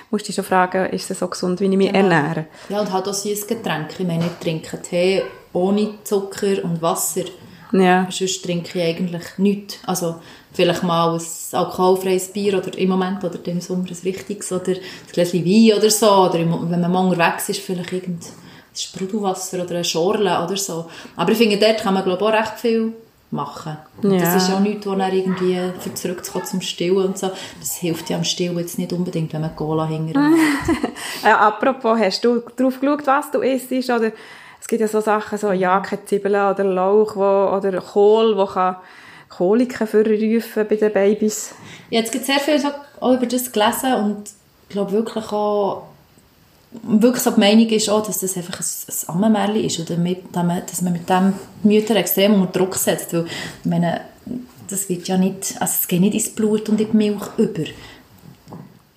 musst 0.10 0.25
du 0.25 0.27
dich 0.27 0.36
schon 0.36 0.46
fragen, 0.46 0.89
ist 0.91 1.10
es 1.10 1.20
so 1.20 1.27
gesund, 1.27 1.60
wie 1.60 1.65
ich 1.65 1.77
mich 1.77 1.91
genau. 1.91 2.10
ernähre? 2.10 2.46
Ja, 2.70 2.82
und 2.82 2.91
halt 2.91 3.08
auch 3.08 3.13
süßes 3.13 3.48
Getränk. 3.48 3.88
Ich 3.98 4.08
meine, 4.08 4.25
ich 4.25 4.44
trinke 4.44 4.82
Tee 4.82 5.24
ohne 5.53 5.96
Zucker 6.03 6.63
und 6.63 6.82
Wasser. 6.82 7.25
Ja. 7.72 8.08
Sonst 8.10 8.44
trinke 8.44 8.80
ich 8.80 8.86
eigentlich 8.86 9.38
nichts. 9.38 9.80
Also, 9.86 10.15
vielleicht 10.53 10.84
mal 10.84 11.15
ein 11.15 11.22
alkoholfreies 11.53 12.34
Bier 12.34 12.58
oder 12.58 12.77
im 12.77 12.89
Moment 12.89 13.24
oder 13.24 13.39
im 13.46 13.62
Sommer 13.62 13.88
ein 13.89 13.98
richtiges 14.03 14.51
oder 14.51 14.74
ein 14.74 14.80
Gläschen 15.12 15.46
Wein 15.46 15.77
oder 15.77 15.89
so. 15.89 16.12
Oder 16.12 16.39
wenn 16.39 16.82
man 16.82 16.91
mal 16.91 17.08
unterwegs 17.08 17.50
ist, 17.50 17.62
vielleicht 17.62 17.94
irgend 17.94 18.25
Sprudelwasser 18.75 19.63
oder 19.63 19.75
eine 19.75 19.84
Schorle 19.84 20.44
oder 20.44 20.58
so. 20.58 20.86
Aber 21.16 21.32
ich 21.32 21.38
finde, 21.38 21.58
dort 21.58 21.82
kann 21.82 21.94
man, 21.94 22.04
glaube 22.04 22.25
auch 22.25 22.32
recht 22.34 22.60
viel 22.60 22.94
machen. 23.32 23.78
Und 24.01 24.13
Ja. 24.13 24.20
Das 24.20 24.44
ist 24.44 24.50
ja 24.50 24.56
auch 24.56 24.60
nichts, 24.60 24.86
wo 24.86 24.96
dann 24.96 25.13
irgendwie 25.13 25.58
für 25.80 25.94
zurückzukommen 25.94 26.46
zum 26.46 26.62
Stillen 26.62 26.98
und 26.98 27.18
so. 27.18 27.32
Das 27.60 27.78
hilft 27.78 28.10
ja 28.10 28.18
am 28.18 28.24
Stillen 28.24 28.58
jetzt 28.58 28.78
nicht 28.78 28.94
unbedingt, 28.94 29.34
wenn 29.34 29.42
man 29.42 29.56
Cola 29.56 29.88
hinterher 29.88 30.32
Äh, 31.24 31.30
apropos, 31.32 32.00
hast 32.00 32.24
du 32.24 32.42
drauf 32.56 32.80
geschaut, 32.80 33.08
was 33.08 33.32
du 33.32 33.40
isst? 33.40 33.72
Oder 33.90 34.12
es 34.60 34.68
gibt 34.68 34.82
ja 34.82 34.88
so 34.88 35.01
Sachen, 35.01 35.38
so 35.38 35.51
ja, 35.51 35.80
keine 35.80 36.06
Zwiebeln 36.06 36.36
oder 36.36 36.63
Lauch 36.63 37.16
wo, 37.16 37.56
oder 37.56 37.82
Kohl, 37.82 38.38
wo 38.38 38.46
kann 38.46 38.78
Koliken 39.30 39.88
vorrufen 39.88 40.68
bei 40.68 40.75
den 40.75 40.92
Babys. 40.92 41.56
Ich 41.90 41.98
habe 41.98 42.08
jetzt 42.08 42.25
sehr 42.25 42.40
viel 42.40 42.60
so 42.60 42.68
auch 43.00 43.13
über 43.13 43.25
das 43.25 43.51
gelesen 43.51 43.94
und 43.96 44.30
ich 44.68 44.74
glaube 44.74 44.92
wirklich 44.92 45.32
auch, 45.32 45.88
wirklich 46.84 47.24
so 47.24 47.32
die 47.32 47.40
Meinung 47.40 47.68
ist 47.68 47.90
auch, 47.90 48.06
dass 48.06 48.20
das 48.20 48.38
einfach 48.38 48.60
ein, 48.60 48.66
ein 48.66 49.16
Ammenmärchen 49.16 49.63
ist 49.66 49.80
oder 49.80 49.98
mit, 50.00 50.24
dass 50.34 50.82
man 50.82 50.94
mit 50.94 51.10
dem 51.10 51.34
Mütter 51.63 51.96
extrem 51.96 52.36
unter 52.42 52.60
Druck 52.60 52.75
setzt, 52.75 53.13
weil 53.13 53.25
ich 53.25 53.70
meine, 53.70 54.01
das 54.70 54.88
wird 54.90 55.08
ja 55.08 55.18
nicht, 55.18 55.56
also 55.60 55.74
es 55.82 55.88
geht 55.88 56.01
nicht 56.01 56.13
ins 56.13 56.30
Blut 56.34 56.70
und 56.70 56.80
in 56.80 56.92
die 56.92 56.98
Milch 56.98 57.24
über. 57.38 57.63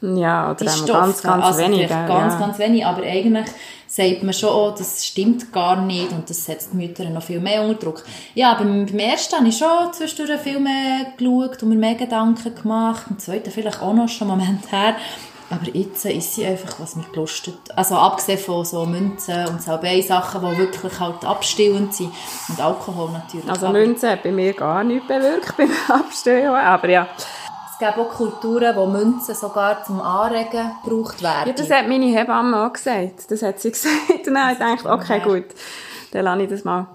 Ja, 0.00 0.50
oder 0.50 0.68
Stoffe, 0.68 0.92
ganz, 0.92 1.22
ganz 1.22 1.44
also 1.44 1.60
wenig. 1.60 1.88
ganz, 1.88 2.34
ja. 2.34 2.38
ganz 2.38 2.58
wenig, 2.58 2.84
aber 2.84 3.02
eigentlich 3.02 3.46
sagt 3.86 4.22
man 4.22 4.34
schon, 4.34 4.50
oh, 4.50 4.74
das 4.76 5.06
stimmt 5.06 5.52
gar 5.52 5.80
nicht 5.80 6.12
und 6.12 6.28
das 6.28 6.44
setzt 6.44 6.72
die 6.72 6.76
Mütter 6.76 7.08
noch 7.08 7.22
viel 7.22 7.40
mehr 7.40 7.62
unter 7.62 7.86
Druck. 7.86 8.04
Ja, 8.34 8.54
beim, 8.54 8.86
beim 8.86 8.98
ersten 8.98 9.36
habe 9.36 9.48
ich 9.48 9.56
schon 9.56 9.92
zwischendurch 9.92 10.40
viel 10.40 10.60
mehr 10.60 11.06
geschaut 11.16 11.62
und 11.62 11.70
mir 11.70 11.76
mehr 11.76 11.94
Gedanken 11.94 12.54
gemacht, 12.54 13.04
beim 13.08 13.18
zweiten 13.18 13.50
vielleicht 13.50 13.80
auch 13.80 13.94
noch 13.94 14.08
schon 14.08 14.30
einen 14.30 14.40
Moment 14.40 14.70
her. 14.70 14.96
Aber 15.50 15.68
jetzt 15.72 16.04
ist 16.06 16.34
sie 16.34 16.46
einfach, 16.46 16.80
was 16.80 16.96
mich 16.96 17.10
gelustet. 17.12 17.58
Also 17.76 17.96
abgesehen 17.96 18.38
von 18.38 18.64
so 18.64 18.86
Münzen 18.86 19.46
und 19.46 19.62
Salbei-Sachen, 19.62 20.40
die 20.40 20.58
wirklich 20.58 20.98
halt 20.98 21.24
abstillend 21.24 21.94
sind. 21.94 22.12
Und 22.48 22.60
Alkohol 22.60 23.10
natürlich. 23.10 23.48
Also 23.48 23.66
Aber 23.66 23.78
Münzen 23.78 24.10
hat 24.10 24.22
bei 24.22 24.32
mir 24.32 24.52
gar 24.54 24.82
nichts 24.84 25.06
bewirkt 25.06 25.56
beim 25.56 25.70
Abstehen, 25.88 26.48
aber 26.48 26.88
ja. 26.88 27.06
es 27.16 27.78
gibt 27.78 27.98
auch 27.98 28.08
Kulturen, 28.08 28.74
wo 28.74 28.86
Münzen 28.86 29.34
sogar 29.34 29.84
zum 29.84 30.00
Anregen 30.00 30.72
gebraucht 30.82 31.22
werden. 31.22 31.48
ja. 31.48 31.52
Das 31.52 31.70
hat 31.70 31.88
meine 31.88 32.06
Hebamme 32.06 32.66
auch 32.66 32.72
gesagt. 32.72 33.30
Das 33.30 33.42
hat 33.42 33.60
sie 33.60 33.70
gesagt. 33.72 34.26
Und 34.26 34.26
dann 34.26 34.38
habe 34.38 34.52
ich 34.52 34.58
gedacht, 34.58 34.86
okay, 34.86 35.20
gut, 35.20 35.46
dann 36.12 36.24
lasse 36.24 36.42
ich 36.42 36.48
das 36.48 36.64
mal. 36.64 36.86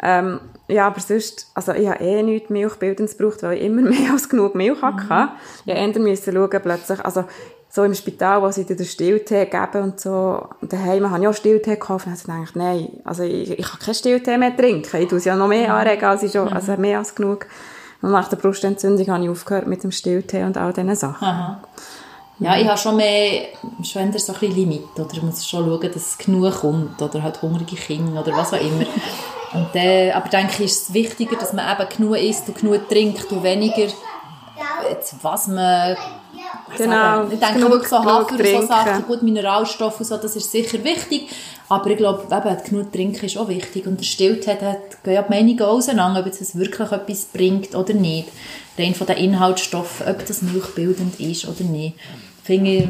Ähm, 0.00 0.40
ja, 0.68 0.86
aber 0.86 1.00
sonst, 1.00 1.50
also 1.54 1.72
ich 1.72 1.88
habe 1.88 2.04
eh 2.04 2.22
nichts 2.22 2.50
Milchbildendes 2.50 3.16
gebraucht, 3.16 3.42
weil 3.42 3.56
ich 3.56 3.64
immer 3.64 3.82
mehr 3.90 4.12
als 4.12 4.28
genug 4.28 4.54
Milch 4.54 4.80
hatte. 4.82 5.32
Ich 5.64 5.74
musste 5.74 6.00
müssen 6.00 6.34
schauen, 6.34 6.62
plötzlich, 6.62 7.04
also 7.04 7.24
so 7.70 7.84
im 7.84 7.94
Spital, 7.94 8.42
wo 8.42 8.50
sie 8.50 8.64
dir 8.64 8.76
den 8.76 8.86
Stilltee 8.86 9.44
geben 9.46 9.82
und 9.82 10.00
so, 10.00 10.48
und 10.60 10.72
daheim 10.72 11.10
habe 11.10 11.22
ich 11.22 11.28
auch 11.28 11.34
Stilltee 11.34 11.74
gekauft 11.74 12.06
und 12.06 12.28
dann 12.28 12.40
gedacht, 12.40 12.56
nein, 12.56 12.88
also 13.04 13.22
ich, 13.22 13.50
ich 13.50 13.66
kann 13.66 13.78
keinen 13.78 13.94
Stilltee 13.94 14.38
mehr 14.38 14.56
trinken. 14.56 15.02
Ich 15.02 15.08
tue 15.08 15.18
es 15.18 15.24
ja 15.24 15.36
noch 15.36 15.48
mehr 15.48 15.72
anregen, 15.74 16.04
als 16.04 16.22
ich 16.22 16.32
schon, 16.32 16.48
also 16.48 16.76
mehr 16.76 16.98
als 16.98 17.14
genug. 17.14 17.46
Und 18.00 18.12
nach 18.12 18.28
der 18.28 18.36
Brustentzündung 18.36 19.06
habe 19.08 19.24
ich 19.24 19.30
aufgehört 19.30 19.66
mit 19.66 19.82
dem 19.84 19.90
Stilltee 19.90 20.44
und 20.44 20.56
all 20.56 20.72
diesen 20.72 20.94
Sachen. 20.94 21.26
Aha. 21.26 21.60
Ja, 22.40 22.56
ich 22.56 22.68
habe 22.68 22.78
schon 22.78 22.96
mehr, 22.96 23.48
schon 23.82 24.12
so 24.16 24.32
ein 24.32 24.38
bisschen 24.38 24.54
Limit, 24.54 24.84
oder 24.96 25.12
ich 25.12 25.22
muss 25.22 25.46
schon 25.46 25.66
schauen, 25.66 25.92
dass 25.92 25.96
es 25.96 26.18
genug 26.18 26.60
kommt, 26.60 27.02
oder 27.02 27.22
halt 27.22 27.42
hungrige 27.42 27.74
Kinder, 27.74 28.20
oder 28.20 28.36
was 28.36 28.54
auch 28.54 28.60
immer. 28.60 28.86
Und 29.52 29.68
dann, 29.74 30.12
aber 30.12 30.28
denke 30.28 30.52
ich, 30.58 30.66
ist 30.66 30.88
es 30.88 30.94
wichtiger, 30.94 31.36
dass 31.36 31.52
man 31.52 31.66
eben 31.68 31.88
genug 31.88 32.16
isst 32.16 32.48
und 32.48 32.58
genug 32.58 32.88
trinkt 32.88 33.30
und 33.32 33.42
weniger, 33.42 33.88
jetzt, 34.88 35.16
was 35.22 35.48
man 35.48 35.96
Genau, 36.76 37.24
ich 37.24 37.38
denke 37.38 37.54
genug- 37.54 37.70
wirklich 37.70 37.88
so 37.88 37.98
Hafer 38.04 38.32
und 38.32 38.46
so. 38.46 38.66
Sachen, 38.66 39.06
gut, 39.06 39.22
Mineralstoffe 39.22 40.00
und 40.00 40.06
so, 40.06 40.16
das 40.16 40.36
ist 40.36 40.50
sicher 40.50 40.82
wichtig. 40.84 41.28
Aber 41.68 41.90
ich 41.90 41.96
glaube, 41.96 42.24
eben, 42.34 42.64
genug 42.64 42.92
trinken 42.92 43.26
ist 43.26 43.36
auch 43.36 43.48
wichtig. 43.48 43.86
Und 43.86 44.00
der 44.00 44.56
da 44.56 44.76
gehen 45.02 45.14
ja 45.14 45.22
die 45.22 45.30
Meinungen 45.30 45.62
auseinander, 45.62 46.20
ob 46.20 46.26
es 46.26 46.56
wirklich 46.56 46.90
etwas 46.90 47.24
bringt 47.26 47.74
oder 47.74 47.94
nicht. 47.94 48.28
Rein 48.78 48.94
von 48.94 49.06
den 49.06 49.16
Inhaltsstoffen, 49.18 50.06
ob 50.08 50.26
das 50.26 50.42
milchbildend 50.42 51.20
ist 51.20 51.46
oder 51.46 51.64
nicht. 51.64 51.96
Finde 52.44 52.70
ich, 52.70 52.88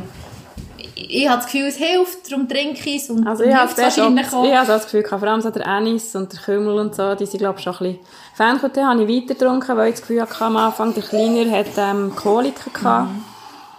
ich, 0.95 1.29
habe 1.29 1.39
das 1.43 1.51
Gefühl, 1.51 1.69
es 1.69 1.77
hilft, 1.77 2.31
darum 2.31 2.49
trinke 2.49 2.91
ich 2.91 3.03
es 3.03 3.11
und 3.11 3.27
Also 3.27 3.45
ich 3.45 3.57
hilft 3.57 3.79
es 3.79 3.85
wahrscheinlich 3.85 4.33
auch. 4.33 4.45
ich 4.45 4.55
habe 4.55 4.67
das 4.67 4.85
Gefühl, 4.85 5.05
vor 5.07 5.23
allem 5.23 5.41
so 5.41 5.51
der 5.51 5.67
Anis 5.67 6.15
und 6.15 6.33
der 6.33 6.41
Kümmel 6.41 6.79
und 6.79 6.95
so, 6.95 7.15
die 7.15 7.27
sind 7.27 7.39
glaube 7.39 7.59
ich 7.59 7.65
schon 7.65 7.75
ein 7.75 7.79
bisschen... 7.79 7.99
Fenchel 8.35 8.87
habe 8.87 9.03
ich 9.05 9.09
weiter 9.09 9.35
getrunken, 9.35 9.77
weil 9.77 9.89
ich 9.89 9.95
das 9.95 10.03
Gefühl 10.03 10.23
hatte, 10.23 10.45
am 10.45 10.57
Anfang, 10.57 10.95
der 10.95 11.03
Kleiner 11.03 11.51
hat 11.51 11.67
ähm, 11.77 12.15
Koliken 12.15 12.73
gehabt. 12.73 13.11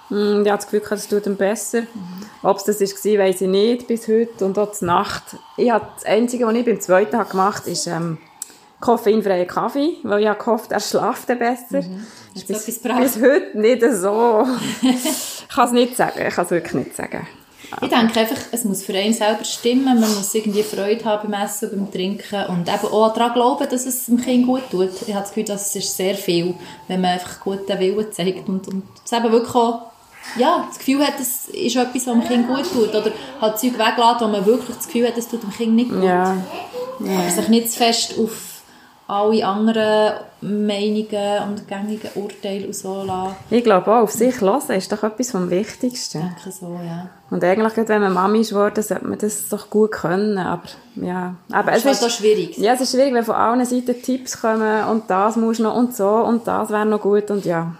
Mm, 0.09 0.41
Ich 0.43 0.49
habe 0.51 0.57
das 0.57 0.65
Gefühl, 0.67 0.81
das 0.89 1.07
tut 1.07 1.25
ihm 1.25 1.35
besser. 1.37 1.83
Ob 2.43 2.57
es 2.57 2.63
das 2.63 2.79
war, 2.81 3.19
weiß 3.25 3.41
ich 3.41 3.47
nicht 3.47 3.87
bis 3.87 4.07
heute. 4.07 4.45
Und 4.45 4.57
auch 4.57 4.71
die 4.77 4.85
Nacht. 4.85 5.23
Ich 5.57 5.69
habe 5.69 5.87
das 5.95 6.05
Einzige, 6.05 6.45
was 6.45 6.55
ich 6.55 6.65
beim 6.65 6.81
zweiten 6.81 7.17
habe 7.17 7.29
gemacht 7.29 7.61
habe, 7.61 7.71
ist 7.71 7.87
ähm, 7.87 8.17
koffeinfreien 8.79 9.47
Kaffee, 9.47 9.97
weil 10.03 10.21
ich 10.21 10.27
habe 10.27 10.39
gehofft, 10.39 10.71
er 10.71 10.79
schlaft 10.79 11.27
besser. 11.27 11.79
Ist 11.79 12.49
Hat's 12.49 12.65
bis, 12.65 12.81
bis 12.81 13.15
heute 13.21 13.57
nicht 13.57 13.81
so. 13.93 14.45
ich 14.81 15.47
kann 15.53 15.65
es 15.65 15.71
nicht 15.71 15.97
sagen. 15.97 16.25
Ich 16.27 16.33
kann 16.33 16.45
es 16.45 16.51
wirklich 16.51 16.73
nicht 16.85 16.95
sagen. 16.95 17.27
Ich 17.81 17.89
denke 17.89 18.19
einfach, 18.19 18.37
es 18.51 18.63
muss 18.63 18.83
für 18.83 18.95
einen 18.95 19.13
selber 19.13 19.43
stimmen, 19.43 19.99
man 19.99 20.15
muss 20.15 20.33
irgendwie 20.33 20.63
Freude 20.63 21.05
haben 21.05 21.29
beim 21.29 21.43
Essen 21.43 21.69
und 21.69 21.77
beim 21.77 21.91
Trinken 21.91 22.45
und 22.47 22.67
eben 22.67 22.87
auch 22.87 23.13
daran 23.13 23.33
glauben, 23.33 23.67
dass 23.69 23.85
es 23.85 24.07
dem 24.07 24.19
Kind 24.19 24.47
gut 24.47 24.63
tut. 24.71 24.89
Ich 25.05 25.13
habe 25.13 25.21
das 25.21 25.29
Gefühl, 25.29 25.43
das 25.43 25.75
ist 25.75 25.95
sehr 25.95 26.15
viel, 26.15 26.55
wenn 26.87 27.01
man 27.01 27.11
einfach 27.11 27.39
guten 27.41 27.77
Willen 27.79 28.11
zeigt 28.11 28.49
und, 28.49 28.67
und 28.67 28.83
es 29.05 29.11
eben 29.11 29.31
wirklich 29.31 29.53
auch 29.53 29.88
ja, 30.37 30.65
das 30.67 30.79
Gefühl 30.79 31.05
hat, 31.05 31.19
es 31.19 31.47
ist 31.49 31.75
etwas, 31.75 32.07
was 32.07 32.13
dem 32.13 32.23
Kind 32.23 32.47
gut 32.47 32.71
tut 32.71 32.89
oder 32.89 33.11
halt 33.41 33.59
Zeug 33.59 33.73
weglässt, 33.73 34.21
wo 34.21 34.27
man 34.27 34.45
wirklich 34.45 34.75
das 34.75 34.87
Gefühl 34.87 35.07
hat, 35.07 35.17
es 35.17 35.27
tut 35.27 35.43
dem 35.43 35.51
Kind 35.51 35.75
nicht 35.75 35.89
gut. 35.91 36.03
Ja. 36.03 36.37
Aber 36.99 37.29
sich 37.29 37.47
nicht 37.47 37.71
zu 37.71 37.77
fest 37.77 38.15
auf 38.19 38.49
alle 39.09 39.43
anderen 39.43 40.13
Meinungen 40.41 41.43
und 41.47 41.67
gängigen 41.67 42.11
Urteile 42.13 42.67
und 42.67 42.75
so 42.75 43.03
lassen. 43.03 43.35
Ich 43.49 43.63
glaube 43.63 43.91
auch, 43.91 44.03
auf 44.03 44.11
sich 44.11 44.39
hören 44.39 44.61
ist 44.69 44.91
doch 44.91 45.01
etwas 45.01 45.31
vom 45.31 45.49
Wichtigsten. 45.49 46.19
Ich 46.19 46.43
denke 46.43 46.51
so, 46.51 46.79
ja. 46.85 47.09
Und 47.31 47.43
eigentlich, 47.43 47.75
wenn 47.75 48.01
man 48.01 48.13
Mami 48.13 48.41
ist 48.41 48.49
geworden, 48.49 48.83
sollte 48.83 49.07
man 49.07 49.17
das 49.17 49.49
doch 49.49 49.69
gut 49.71 49.91
können. 49.91 50.37
Aber 50.37 50.61
ja, 50.95 51.33
aber 51.51 51.71
Es 51.71 51.79
ist 51.83 52.01
halt 52.01 52.03
auch 52.03 52.15
schwierig. 52.15 52.57
Ja, 52.59 52.73
es 52.73 52.81
ist 52.81 52.91
schwierig, 52.91 53.13
wenn 53.13 53.25
von 53.25 53.35
allen 53.35 53.65
Seiten 53.65 53.99
Tipps 53.99 54.39
kommen 54.39 54.85
und 54.85 55.09
das 55.09 55.35
muss 55.35 55.57
noch 55.57 55.75
und 55.75 55.95
so 55.95 56.07
und 56.07 56.47
das 56.47 56.69
wäre 56.69 56.85
noch 56.85 57.01
gut 57.01 57.31
und 57.31 57.45
ja. 57.45 57.73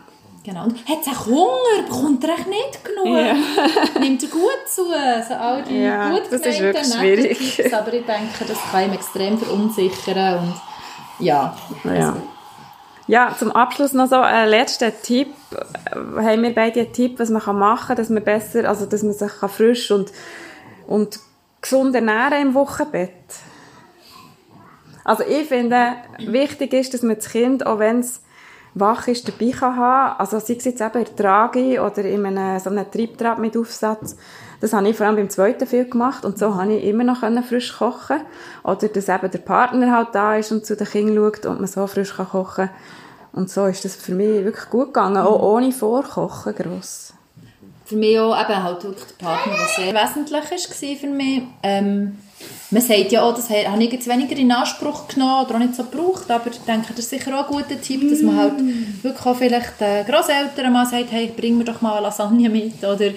Genau. 0.50 0.64
Und 0.64 0.90
hat 0.90 1.06
er 1.06 1.26
Hunger? 1.28 1.84
Bekommt 1.88 2.24
er 2.24 2.32
echt 2.32 2.48
nicht 2.48 2.84
genug? 2.84 3.06
Nimmt 4.00 4.24
er 4.24 4.30
gut 4.30 4.68
zu? 4.68 4.84
So 4.86 5.34
all 5.36 5.62
die 5.62 5.84
Ja, 5.84 6.10
gut 6.10 6.24
das 6.32 6.42
ist 6.42 6.60
wirklich 6.60 6.88
schwierig. 6.92 7.56
Tipps, 7.56 7.74
aber 7.74 7.94
ich 7.94 8.04
denke, 8.04 8.46
das 8.48 8.58
kann 8.72 8.86
ihm 8.86 8.94
extrem 8.94 9.38
verunsichern 9.38 10.40
und 10.40 10.56
ja. 11.20 11.56
Ja. 11.84 12.18
Ja, 13.06 13.36
zum 13.38 13.52
Abschluss 13.52 13.94
noch 13.94 14.08
so 14.08 14.16
ein 14.16 14.50
letzter 14.50 14.92
Tipp. 15.00 15.36
Äh, 15.52 15.96
Haben 15.96 16.42
wir 16.42 16.56
beide 16.56 16.80
einen 16.80 16.94
Tipp, 16.94 17.20
was 17.20 17.30
man 17.30 17.60
machen 17.60 17.88
kann, 17.88 17.98
dass 17.98 18.10
man 18.10 18.24
besser, 18.24 18.68
also 18.68 18.88
dass 18.88 19.04
man 19.04 19.14
sich 19.14 19.32
kann 19.40 19.50
frisch 19.50 19.92
und, 19.92 20.12
und 20.88 21.20
gesund 21.62 21.94
ernähren 21.94 22.42
im 22.42 22.54
Wochenbett? 22.56 23.14
Also 25.04 25.24
ich 25.24 25.48
finde, 25.48 25.94
wichtig 26.20 26.74
ist, 26.74 26.96
dass 26.96 27.04
man 27.04 27.18
das 27.18 27.30
Kind, 27.30 27.68
auch 27.68 27.78
wenn 27.78 28.00
es 28.00 28.22
wach 28.74 29.08
ist, 29.08 29.28
dabei 29.28 29.52
kann 29.52 29.76
haben. 29.76 30.20
Also 30.20 30.40
sei 30.40 30.56
es 30.56 30.66
jetzt 30.66 30.82
eben 30.82 31.06
in 31.06 31.16
Trage 31.16 31.82
oder 31.82 32.04
in 32.04 32.26
einem, 32.26 32.60
so 32.60 32.70
einem 32.70 32.90
Triebtrap 32.90 33.40
mit 33.40 33.58
Aufsatz. 33.58 34.16
Das 34.62 34.74
habe 34.74 34.90
ich 34.90 34.98
vor 34.98 35.06
allem 35.06 35.16
beim 35.16 35.30
zweiten 35.30 35.66
viel 35.68 35.90
gemacht 35.90 36.26
und 36.26 36.38
so 36.38 36.56
habe 36.56 36.74
ich 36.74 36.84
immer 36.84 37.06
noch 37.06 37.24
frisch 37.46 37.78
kochen 37.78 38.22
Oder 38.64 38.90
dass 38.90 39.08
eben 39.08 39.32
der 39.32 39.40
Partner 39.40 39.96
halt 39.96 40.10
da 40.14 40.36
ist 40.36 40.52
und 40.52 40.66
zu 40.66 40.76
den 40.76 40.88
Kindern 40.88 41.16
schaut 41.16 41.46
und 41.46 41.60
man 41.60 41.68
so 41.68 41.88
frisch 41.88 42.16
kann 42.16 42.28
kochen 42.28 42.70
Und 43.32 43.50
so 43.50 43.66
ist 43.66 43.86
das 43.86 43.96
für 43.96 44.14
mich 44.14 44.44
wirklich 44.44 44.70
gut 44.70 44.88
gegangen, 44.88 45.18
auch 45.18 45.42
ohne 45.42 45.72
Vorkochen 45.72 46.56
gross. 46.56 47.14
Für 47.86 47.96
mich 47.96 48.20
auch 48.20 48.40
eben 48.40 48.64
halt 48.64 48.84
wirklich 48.84 49.08
der 49.08 49.26
Partner, 49.26 49.54
der 49.54 49.68
sehr 49.68 49.94
wesentlich 49.94 50.52
war 50.52 50.98
für 50.98 51.08
mich. 51.08 51.44
Ähm, 51.64 52.18
man 52.72 52.82
sagt 52.82 53.12
ja 53.12 53.24
auch, 53.24 53.34
das 53.34 53.50
habe 53.50 53.84
ich 53.84 53.92
jetzt 53.92 54.08
weniger 54.08 54.36
in 54.36 54.52
Anspruch 54.52 55.08
genommen 55.08 55.46
oder 55.46 55.56
auch 55.56 55.60
nicht 55.60 55.76
so 55.76 55.84
gebraucht, 55.84 56.30
aber 56.30 56.52
ich 56.52 56.60
denke, 56.60 56.90
das 56.90 57.00
ist 57.00 57.10
sicher 57.10 57.34
auch 57.40 57.48
ein 57.50 57.56
guter 57.56 57.82
Tipp, 57.82 58.08
dass 58.10 58.22
man 58.22 58.38
halt 58.38 58.54
wirklich 59.04 59.26
auch 59.26 59.36
vielleicht 59.36 59.80
den 59.80 60.06
Grosseltern 60.06 60.72
mal 60.72 60.86
sagt, 60.86 61.12
hey, 61.12 61.32
bring 61.36 61.58
mir 61.58 61.64
doch 61.64 61.82
mal 61.82 62.00
Lasagne 62.00 62.50
mit 62.50 62.84
oder 62.84 63.12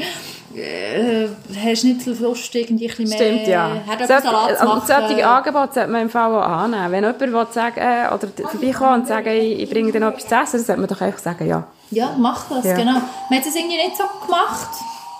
äh, 0.55 1.29
hast 1.65 1.85
nicht 1.85 2.03
so 2.03 2.13
Lust, 2.13 2.55
irgendwie 2.55 2.89
ein 2.89 2.97
bisschen 2.97 3.09
mehr 3.09 3.19
Stimmt, 3.19 3.47
ja. 3.47 3.71
Herdöpfelsalat 3.87 4.57
zu 4.57 4.61
also, 4.61 4.65
machen. 4.65 4.83
solche 4.87 5.27
Angebote 5.27 5.75
sollte 5.75 5.91
man 5.91 6.03
im 6.03 6.11
Fall 6.11 6.35
auch 6.35 6.47
annehmen. 6.47 6.93
Wenn 6.93 7.05
jemand 7.05 7.21
will 7.21 7.47
sagen, 7.51 7.81
äh, 7.81 8.15
oder 8.15 8.29
vorbeikommen 8.51 9.01
und 9.01 9.09
sagen, 9.09 9.31
ich, 9.31 9.61
ich 9.61 9.71
bringe 9.71 9.93
dir 9.93 10.01
noch 10.01 10.09
etwas 10.13 10.29
zu 10.29 10.35
essen, 10.35 10.57
dann 10.59 10.65
sollte 10.65 10.81
man 10.81 10.89
doch 10.89 11.01
einfach 11.01 11.19
sagen, 11.19 11.49
ja. 11.49 11.65
Ja, 11.91 12.15
mach 12.19 12.49
das, 12.49 12.65
Ja. 12.65 12.77
genau. 12.77 12.93
Man 13.31 13.39
hat 13.39 13.47
es 13.47 13.55
irgendwie 13.55 13.77
nicht 13.77 13.97
so 13.97 14.05
gemacht, 14.27 14.71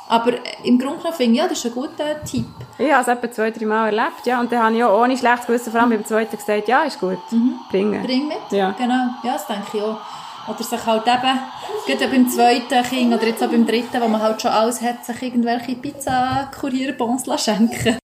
aber 0.09 0.33
im 0.65 0.79
Grunde 0.79 0.99
genommen 0.99 1.15
finde 1.17 1.33
ich, 1.33 1.39
ja, 1.39 1.49
das 1.49 1.59
ist 1.59 1.67
ein 1.67 1.73
guter 1.73 2.25
Tipp. 2.25 2.47
Ich 2.85 2.93
habe 2.93 3.03
es 3.03 3.07
etwa 3.07 3.31
zwei, 3.31 3.53
drei 3.53 3.65
Mal 3.65 3.87
erlebt, 3.87 4.27
ja. 4.27 4.41
Und 4.41 4.51
dann 4.51 4.61
habe 4.61 4.75
ich 4.75 4.83
auch 4.83 5.01
ohne 5.01 5.17
schlechtes 5.17 5.47
Gewissen, 5.47 5.71
vor 5.71 5.83
allem 5.83 5.91
beim 5.91 6.05
zweiten, 6.05 6.37
gesagt, 6.37 6.67
ja, 6.67 6.83
ist 6.83 6.99
gut, 6.99 7.21
mhm. 7.31 7.55
bringen. 7.71 8.03
Bring 8.03 8.27
mit, 8.27 8.39
ja. 8.51 8.73
genau. 8.73 9.07
Ja, 9.23 9.35
das 9.35 9.47
denke 9.47 9.69
ich 9.75 9.83
auch. 9.83 9.99
Oder 10.49 10.65
sich 10.65 10.85
halt 10.85 11.07
eben, 11.07 11.39
gerade 11.87 12.09
beim 12.09 12.29
zweiten 12.29 12.83
Kind 12.83 13.15
oder 13.15 13.25
jetzt 13.25 13.41
auch 13.41 13.49
beim 13.49 13.65
dritten, 13.65 14.01
wo 14.01 14.09
man 14.09 14.21
halt 14.21 14.43
schon 14.43 14.51
alles 14.51 14.83
hat, 14.83 15.05
sich 15.05 15.23
irgendwelche 15.23 15.77
Pizza-Kurierbons 15.77 17.23
schenken 17.41 17.99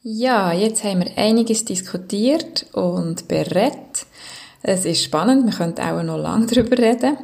Ja, 0.00 0.54
jetzt 0.54 0.84
haben 0.84 1.04
wir 1.04 1.18
einiges 1.18 1.66
diskutiert 1.66 2.66
und 2.72 3.28
berät. 3.28 4.06
Es 4.66 4.86
ist 4.86 5.02
spannend, 5.02 5.44
wir 5.44 5.52
könnten 5.52 5.82
auch 5.82 6.02
noch 6.02 6.16
lange 6.16 6.46
darüber 6.46 6.78
reden. 6.78 7.18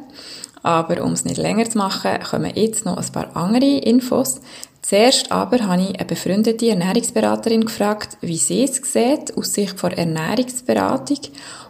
Aber 0.61 1.03
um 1.03 1.13
es 1.13 1.25
nicht 1.25 1.37
länger 1.37 1.67
zu 1.67 1.79
machen, 1.79 2.19
kommen 2.29 2.51
jetzt 2.53 2.85
noch 2.85 2.97
ein 2.97 3.11
paar 3.11 3.35
andere 3.35 3.79
Infos. 3.79 4.41
Zuerst 4.83 5.31
aber 5.31 5.57
habe 5.65 5.81
ich 5.81 5.95
eine 5.99 6.05
befreundete 6.05 6.69
Ernährungsberaterin 6.69 7.65
gefragt, 7.65 8.17
wie 8.21 8.37
sie 8.37 8.63
es 8.65 8.75
sieht, 8.75 9.35
aus 9.35 9.55
Sicht 9.55 9.79
von 9.79 9.91
Ernährungsberatung 9.91 11.17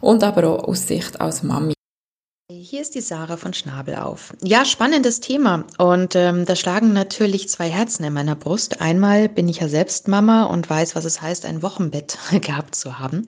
und 0.02 0.26
aber 0.26 0.50
auch 0.50 0.68
aus 0.68 0.88
Sicht 0.88 1.22
als 1.22 1.42
Mami. 1.42 1.74
Hier 2.60 2.82
ist 2.82 2.96
die 2.96 3.02
Sarah 3.02 3.38
von 3.38 3.54
Schnabel 3.54 3.96
auf. 3.96 4.34
Ja, 4.44 4.66
spannendes 4.66 5.22
Thema. 5.22 5.64
Und 5.78 6.18
ähm, 6.18 6.44
da 6.44 6.58
schlagen 6.58 6.92
natürlich 6.92 7.48
zwei 7.48 7.70
Herzen 7.70 8.04
in 8.04 8.12
meiner 8.12 8.36
Brust. 8.36 8.82
Einmal 8.82 9.30
bin 9.30 9.48
ich 9.48 9.62
ja 9.62 9.70
selbst 9.70 10.10
Mama 10.10 10.44
und 10.44 10.70
weiß, 10.70 10.94
was 10.96 11.06
es 11.06 11.22
heißt, 11.22 11.46
ein 11.46 11.62
Wochenbett 11.62 12.18
gehabt 12.42 12.76
zu 12.76 13.00
haben. 13.00 13.26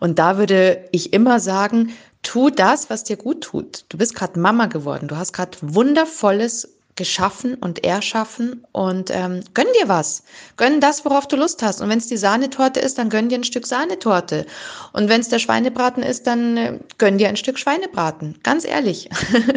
Und 0.00 0.18
da 0.18 0.36
würde 0.36 0.86
ich 0.92 1.14
immer 1.14 1.40
sagen, 1.40 1.92
tu 2.22 2.50
das, 2.50 2.90
was 2.90 3.04
dir 3.04 3.16
gut 3.16 3.40
tut. 3.40 3.86
Du 3.88 3.96
bist 3.96 4.14
gerade 4.14 4.38
Mama 4.38 4.66
geworden. 4.66 5.08
Du 5.08 5.16
hast 5.16 5.32
gerade 5.32 5.56
wundervolles 5.62 6.77
geschaffen 6.98 7.54
und 7.54 7.84
erschaffen 7.84 8.66
und 8.72 9.10
ähm, 9.10 9.40
gönn 9.54 9.68
dir 9.80 9.88
was. 9.88 10.24
Gönn 10.58 10.80
das, 10.80 11.04
worauf 11.04 11.26
du 11.26 11.36
Lust 11.36 11.62
hast. 11.62 11.80
Und 11.80 11.88
wenn 11.88 11.98
es 11.98 12.08
die 12.08 12.18
Sahnetorte 12.18 12.80
ist, 12.80 12.98
dann 12.98 13.08
gönn 13.08 13.30
dir 13.30 13.38
ein 13.38 13.44
Stück 13.44 13.66
Sahnetorte. 13.66 14.44
Und 14.92 15.08
wenn 15.08 15.22
es 15.22 15.28
der 15.28 15.38
Schweinebraten 15.38 16.02
ist, 16.02 16.26
dann 16.26 16.56
äh, 16.56 16.78
gönn 16.98 17.16
dir 17.16 17.28
ein 17.28 17.36
Stück 17.36 17.58
Schweinebraten. 17.58 18.38
Ganz 18.42 18.66
ehrlich. 18.66 19.08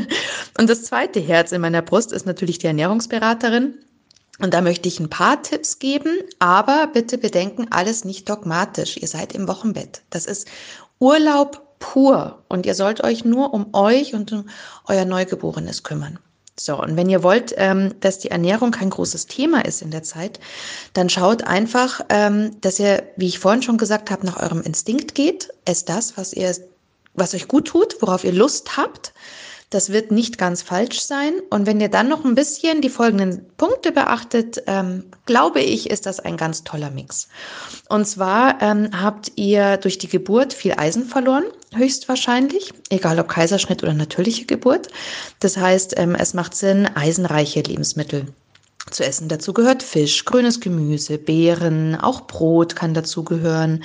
und 0.57 0.69
das 0.69 0.83
zweite 0.83 1.19
Herz 1.19 1.51
in 1.51 1.61
meiner 1.61 1.81
Brust 1.81 2.13
ist 2.13 2.25
natürlich 2.25 2.59
die 2.59 2.67
Ernährungsberaterin. 2.67 3.73
Und 4.39 4.53
da 4.53 4.61
möchte 4.61 4.87
ich 4.87 4.99
ein 4.99 5.09
paar 5.09 5.41
Tipps 5.41 5.79
geben, 5.79 6.19
aber 6.39 6.87
bitte 6.87 7.17
bedenken, 7.17 7.67
alles 7.71 8.05
nicht 8.05 8.29
dogmatisch. 8.29 8.97
Ihr 8.97 9.07
seid 9.07 9.33
im 9.33 9.47
Wochenbett. 9.47 10.03
Das 10.09 10.25
ist 10.25 10.47
Urlaub 10.99 11.75
pur 11.79 12.43
und 12.47 12.65
ihr 12.65 12.75
sollt 12.75 13.03
euch 13.03 13.25
nur 13.25 13.53
um 13.53 13.73
euch 13.73 14.13
und 14.13 14.31
um 14.31 14.49
euer 14.87 15.05
Neugeborenes 15.05 15.83
kümmern. 15.83 16.19
So, 16.65 16.79
und 16.79 16.95
wenn 16.95 17.09
ihr 17.09 17.23
wollt, 17.23 17.53
ähm, 17.57 17.95
dass 18.01 18.19
die 18.19 18.29
Ernährung 18.29 18.71
kein 18.71 18.89
großes 18.89 19.27
Thema 19.27 19.65
ist 19.65 19.81
in 19.81 19.91
der 19.91 20.03
Zeit, 20.03 20.39
dann 20.93 21.09
schaut 21.09 21.43
einfach, 21.43 22.01
ähm, 22.09 22.51
dass 22.61 22.79
ihr, 22.79 23.03
wie 23.17 23.27
ich 23.27 23.39
vorhin 23.39 23.63
schon 23.63 23.77
gesagt 23.77 24.11
habe, 24.11 24.25
nach 24.25 24.39
eurem 24.39 24.61
Instinkt 24.61 25.15
geht. 25.15 25.49
Esst 25.65 25.89
das, 25.89 26.17
was 26.17 26.33
ihr, 26.33 26.55
was 27.13 27.33
euch 27.33 27.47
gut 27.47 27.67
tut, 27.67 28.01
worauf 28.01 28.23
ihr 28.23 28.33
Lust 28.33 28.77
habt. 28.77 29.13
Das 29.71 29.89
wird 29.89 30.11
nicht 30.11 30.37
ganz 30.37 30.61
falsch 30.61 30.99
sein. 30.99 31.31
Und 31.49 31.65
wenn 31.65 31.79
ihr 31.79 31.87
dann 31.87 32.09
noch 32.09 32.25
ein 32.25 32.35
bisschen 32.35 32.81
die 32.81 32.89
folgenden 32.89 33.47
Punkte 33.55 33.93
beachtet, 33.93 34.61
ähm, 34.67 35.05
glaube 35.25 35.61
ich, 35.61 35.89
ist 35.89 36.05
das 36.05 36.19
ein 36.19 36.35
ganz 36.35 36.65
toller 36.65 36.91
Mix. 36.91 37.29
Und 37.87 38.05
zwar 38.05 38.61
ähm, 38.61 38.89
habt 38.93 39.31
ihr 39.37 39.77
durch 39.77 39.97
die 39.97 40.09
Geburt 40.09 40.51
viel 40.51 40.73
Eisen 40.73 41.05
verloren, 41.05 41.45
höchstwahrscheinlich, 41.73 42.73
egal 42.89 43.17
ob 43.17 43.29
Kaiserschnitt 43.29 43.81
oder 43.81 43.93
natürliche 43.93 44.45
Geburt. 44.45 44.89
Das 45.39 45.55
heißt, 45.55 45.93
ähm, 45.97 46.15
es 46.15 46.33
macht 46.33 46.53
Sinn, 46.53 46.85
eisenreiche 46.93 47.61
Lebensmittel 47.61 48.25
zu 48.89 49.05
essen. 49.05 49.29
Dazu 49.29 49.53
gehört 49.53 49.83
Fisch, 49.83 50.25
grünes 50.25 50.59
Gemüse, 50.59 51.17
Beeren, 51.17 51.95
auch 51.95 52.27
Brot 52.27 52.75
kann 52.75 52.93
dazu 52.93 53.23
gehören. 53.23 53.83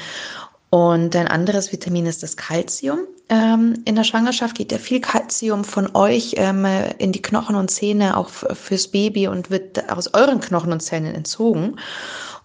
Und 0.70 1.14
ein 1.14 1.28
anderes 1.28 1.73
Vitamin 1.73 2.06
ist 2.06 2.23
das 2.23 2.37
Kalzium. 2.37 3.00
Ähm, 3.28 3.82
in 3.85 3.96
der 3.96 4.04
Schwangerschaft 4.04 4.56
geht 4.56 4.73
ja 4.73 4.78
viel 4.78 5.00
Kalzium 5.00 5.64
von 5.64 5.94
euch 5.94 6.35
ähm, 6.37 6.66
in 6.99 7.12
die 7.12 7.23
Knochen 7.23 7.56
und 7.56 7.70
Zähne, 7.70 8.16
auch 8.16 8.28
fürs 8.28 8.88
Baby 8.88 9.28
und 9.28 9.50
wird 9.50 9.90
aus 9.90 10.14
euren 10.14 10.40
Knochen 10.40 10.73
und 10.73 10.80
Zähnen 10.80 11.14
entzogen. 11.14 11.76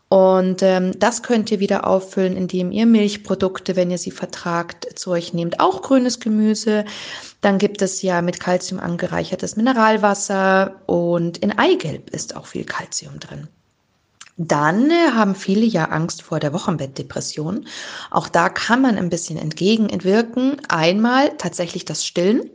Und 0.09 0.61
ähm, 0.61 0.99
das 0.99 1.23
könnt 1.23 1.51
ihr 1.51 1.61
wieder 1.61 1.87
auffüllen, 1.87 2.35
indem 2.35 2.71
ihr 2.71 2.85
Milchprodukte, 2.85 3.77
wenn 3.77 3.91
ihr 3.91 3.97
sie 3.97 4.11
vertragt, 4.11 4.99
zu 4.99 5.11
euch 5.11 5.33
nehmt. 5.33 5.61
Auch 5.61 5.81
grünes 5.81 6.19
Gemüse. 6.19 6.83
Dann 7.39 7.57
gibt 7.57 7.81
es 7.81 8.01
ja 8.01 8.21
mit 8.21 8.39
Kalzium 8.39 8.81
angereichertes 8.81 9.55
Mineralwasser 9.55 10.81
und 10.85 11.37
in 11.37 11.57
Eigelb 11.57 12.09
ist 12.09 12.35
auch 12.35 12.45
viel 12.45 12.65
Kalzium 12.65 13.19
drin. 13.19 13.47
Dann 14.47 14.89
äh, 14.89 15.11
haben 15.13 15.35
viele 15.35 15.65
ja 15.65 15.85
Angst 15.85 16.23
vor 16.23 16.39
der 16.39 16.51
Wochenbettdepression. 16.51 17.67
Auch 18.09 18.27
da 18.27 18.49
kann 18.49 18.81
man 18.81 18.97
ein 18.97 19.09
bisschen 19.09 19.37
entgegenwirken. 19.37 20.57
Einmal 20.67 21.37
tatsächlich 21.37 21.85
das 21.85 22.05
Stillen, 22.05 22.49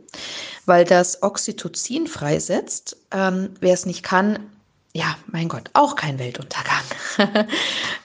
weil 0.65 0.83
das 0.83 1.23
Oxytocin 1.23 2.07
freisetzt. 2.07 2.97
Ähm, 3.11 3.51
wer 3.61 3.73
es 3.73 3.85
nicht 3.85 4.03
kann, 4.03 4.39
ja, 4.93 5.15
mein 5.27 5.47
Gott, 5.47 5.69
auch 5.73 5.95
kein 5.95 6.19
Weltuntergang. 6.19 6.83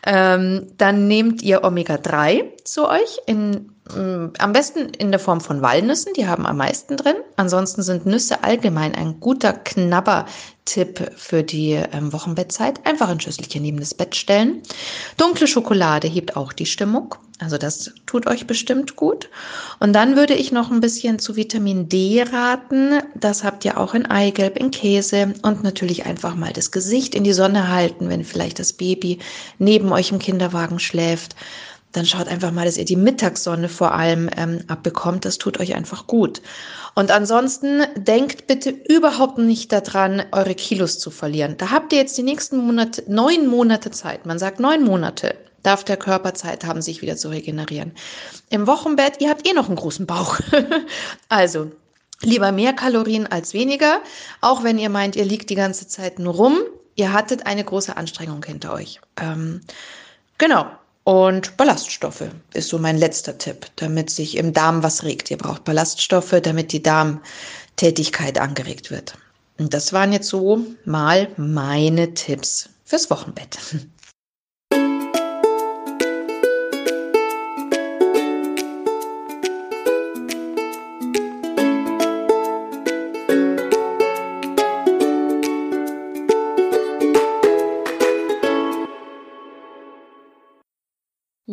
ähm, 0.06 0.66
dann 0.76 1.08
nehmt 1.08 1.42
ihr 1.42 1.64
Omega-3 1.64 2.64
zu 2.64 2.88
euch 2.88 3.18
in 3.26 3.72
am 3.96 4.52
besten 4.52 4.90
in 4.90 5.10
der 5.10 5.20
Form 5.20 5.40
von 5.40 5.62
Walnüssen, 5.62 6.12
die 6.14 6.26
haben 6.26 6.46
am 6.46 6.56
meisten 6.56 6.96
drin. 6.96 7.16
Ansonsten 7.36 7.82
sind 7.82 8.06
Nüsse 8.06 8.42
allgemein 8.42 8.94
ein 8.94 9.20
guter 9.20 9.52
Knabber-Tipp 9.52 11.12
für 11.16 11.42
die 11.42 11.72
ähm, 11.72 12.12
Wochenbettzeit. 12.12 12.86
Einfach 12.86 13.08
ein 13.08 13.20
Schüsselchen 13.20 13.62
neben 13.62 13.80
das 13.80 13.94
Bett 13.94 14.16
stellen. 14.16 14.62
Dunkle 15.16 15.46
Schokolade 15.46 16.08
hebt 16.08 16.36
auch 16.36 16.52
die 16.52 16.66
Stimmung. 16.66 17.14
Also 17.38 17.58
das 17.58 17.92
tut 18.06 18.28
euch 18.28 18.46
bestimmt 18.46 18.94
gut. 18.94 19.28
Und 19.80 19.92
dann 19.94 20.14
würde 20.14 20.34
ich 20.34 20.52
noch 20.52 20.70
ein 20.70 20.80
bisschen 20.80 21.18
zu 21.18 21.34
Vitamin 21.34 21.88
D 21.88 22.22
raten. 22.22 23.00
Das 23.16 23.42
habt 23.42 23.64
ihr 23.64 23.78
auch 23.78 23.94
in 23.94 24.06
Eigelb, 24.06 24.56
in 24.56 24.70
Käse 24.70 25.34
und 25.42 25.64
natürlich 25.64 26.06
einfach 26.06 26.36
mal 26.36 26.52
das 26.52 26.70
Gesicht 26.70 27.16
in 27.16 27.24
die 27.24 27.32
Sonne 27.32 27.68
halten, 27.68 28.08
wenn 28.08 28.24
vielleicht 28.24 28.60
das 28.60 28.72
Baby 28.72 29.18
neben 29.58 29.92
euch 29.92 30.12
im 30.12 30.20
Kinderwagen 30.20 30.78
schläft 30.78 31.34
dann 31.92 32.06
schaut 32.06 32.28
einfach 32.28 32.50
mal, 32.50 32.64
dass 32.64 32.78
ihr 32.78 32.84
die 32.84 32.96
Mittagssonne 32.96 33.68
vor 33.68 33.92
allem 33.92 34.30
ähm, 34.36 34.64
abbekommt. 34.66 35.24
Das 35.24 35.38
tut 35.38 35.60
euch 35.60 35.74
einfach 35.74 36.06
gut. 36.06 36.42
Und 36.94 37.10
ansonsten 37.10 37.82
denkt 37.96 38.46
bitte 38.46 38.70
überhaupt 38.70 39.38
nicht 39.38 39.72
daran, 39.72 40.22
eure 40.32 40.54
Kilos 40.54 40.98
zu 40.98 41.10
verlieren. 41.10 41.56
Da 41.58 41.70
habt 41.70 41.92
ihr 41.92 41.98
jetzt 41.98 42.16
die 42.18 42.22
nächsten 42.22 42.58
Monate, 42.58 43.04
neun 43.08 43.46
Monate 43.46 43.90
Zeit. 43.90 44.26
Man 44.26 44.38
sagt 44.38 44.60
neun 44.60 44.84
Monate 44.84 45.36
darf 45.62 45.84
der 45.84 45.96
Körper 45.96 46.34
Zeit 46.34 46.64
haben, 46.64 46.82
sich 46.82 47.02
wieder 47.02 47.16
zu 47.16 47.28
regenerieren. 47.28 47.92
Im 48.50 48.66
Wochenbett, 48.66 49.20
ihr 49.20 49.30
habt 49.30 49.48
eh 49.48 49.52
noch 49.52 49.68
einen 49.68 49.76
großen 49.76 50.06
Bauch. 50.06 50.40
also, 51.28 51.70
lieber 52.20 52.52
mehr 52.52 52.72
Kalorien 52.72 53.26
als 53.26 53.54
weniger. 53.54 54.00
Auch 54.40 54.64
wenn 54.64 54.78
ihr 54.78 54.90
meint, 54.90 55.16
ihr 55.16 55.24
liegt 55.24 55.50
die 55.50 55.54
ganze 55.54 55.86
Zeit 55.86 56.18
nur 56.18 56.34
rum. 56.34 56.58
Ihr 56.94 57.12
hattet 57.12 57.46
eine 57.46 57.64
große 57.64 57.96
Anstrengung 57.96 58.44
hinter 58.44 58.72
euch. 58.72 59.00
Ähm, 59.16 59.60
genau. 60.38 60.66
Und 61.04 61.56
Ballaststoffe 61.56 62.24
ist 62.54 62.68
so 62.68 62.78
mein 62.78 62.96
letzter 62.96 63.36
Tipp, 63.36 63.66
damit 63.76 64.10
sich 64.10 64.36
im 64.36 64.52
Darm 64.52 64.82
was 64.82 65.02
regt. 65.02 65.30
Ihr 65.30 65.38
braucht 65.38 65.64
Ballaststoffe, 65.64 66.36
damit 66.42 66.72
die 66.72 66.82
Darmtätigkeit 66.82 68.38
angeregt 68.38 68.90
wird. 68.90 69.18
Und 69.58 69.74
das 69.74 69.92
waren 69.92 70.12
jetzt 70.12 70.28
so 70.28 70.64
mal 70.84 71.28
meine 71.36 72.14
Tipps 72.14 72.68
fürs 72.84 73.10
Wochenbett. 73.10 73.58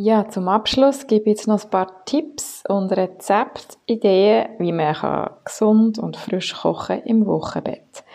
Ja, 0.01 0.29
zum 0.29 0.47
Abschluss 0.47 1.07
gebe 1.07 1.29
ich 1.29 1.39
jetzt 1.39 1.47
noch 1.49 1.61
ein 1.61 1.69
paar 1.69 2.05
Tipps 2.05 2.63
und 2.69 2.89
Rezeptideen, 2.89 4.47
wie 4.57 4.71
man 4.71 4.95
gesund 5.43 5.99
und 5.99 6.15
frisch 6.15 6.55
kochen 6.55 7.03
im 7.03 7.25
Wochenbett. 7.25 8.05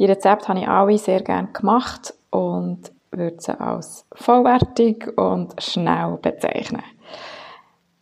Die 0.00 0.06
Rezepte 0.06 0.48
habe 0.48 0.58
ich 0.58 0.66
alle 0.66 0.98
sehr 0.98 1.22
gerne 1.22 1.46
gemacht 1.52 2.14
und 2.30 2.90
würde 3.12 3.36
sie 3.38 3.60
als 3.60 4.08
vollwertig 4.12 5.06
und 5.16 5.54
schnell 5.62 6.18
bezeichnen. 6.20 6.82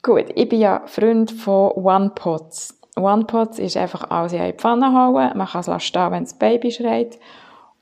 Gut, 0.02 0.28
ich 0.34 0.48
bin 0.48 0.60
ja 0.60 0.84
Freund 0.86 1.30
von 1.30 1.72
One 1.72 2.12
Pots. 2.14 2.80
One 2.96 3.26
Pots 3.26 3.58
ist 3.58 3.76
einfach 3.76 4.10
alles 4.10 4.32
in 4.32 4.40
eine 4.40 4.54
Pfanne 4.54 4.86
hauen, 4.86 5.36
man 5.36 5.46
kann 5.46 5.70
es 5.70 5.84
stehen, 5.84 6.12
wenn 6.12 6.24
das 6.24 6.32
Baby 6.32 6.70
schreit 6.70 7.18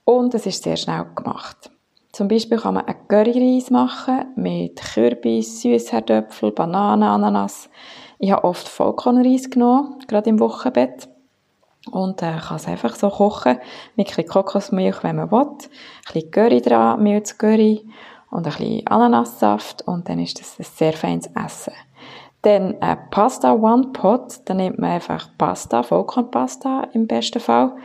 und 0.04 0.34
es 0.34 0.44
ist 0.44 0.64
sehr 0.64 0.76
schnell 0.76 1.06
gemacht. 1.14 1.70
Zum 2.16 2.28
Beispiel 2.28 2.56
kann 2.56 2.72
man 2.72 2.86
einen 2.86 3.08
Curryreis 3.08 3.68
machen 3.68 4.24
mit 4.36 4.80
Kürbis, 4.80 5.60
Süßherdöpfel, 5.60 6.50
Bananen, 6.50 7.02
Ananas. 7.02 7.68
Ich 8.18 8.30
habe 8.32 8.44
oft 8.44 8.66
Vollkornreis 8.66 9.50
genommen, 9.50 9.98
gerade 10.08 10.30
im 10.30 10.40
Wochenbett. 10.40 11.10
Und 11.90 12.22
äh, 12.22 12.38
kann 12.38 12.56
es 12.56 12.66
einfach 12.68 12.94
so 12.94 13.10
kochen, 13.10 13.58
mit 13.96 14.06
ein 14.06 14.16
bisschen 14.16 14.28
Kokosmilch, 14.28 15.04
wenn 15.04 15.16
man 15.16 15.30
will, 15.30 15.40
ein 15.40 15.56
bisschen 16.10 16.30
Curry 16.30 16.62
dran, 16.62 17.02
Milch 17.02 17.36
Curry 17.36 17.86
und 18.30 18.46
ein 18.46 18.50
bisschen 18.50 18.86
Ananassaft 18.86 19.82
und 19.86 20.08
dann 20.08 20.18
ist 20.18 20.40
das 20.40 20.58
ein 20.58 20.64
sehr 20.64 20.94
feines 20.94 21.28
Essen. 21.36 21.74
Dann 22.40 22.80
äh, 22.80 22.96
Pasta 23.10 23.52
One 23.52 23.88
Pot, 23.92 24.40
da 24.46 24.54
nimmt 24.54 24.78
man 24.78 24.92
einfach 24.92 25.28
Pasta, 25.36 25.82
Vollkornpasta 25.82 26.88
im 26.94 27.06
besten 27.06 27.40
Fall, 27.40 27.76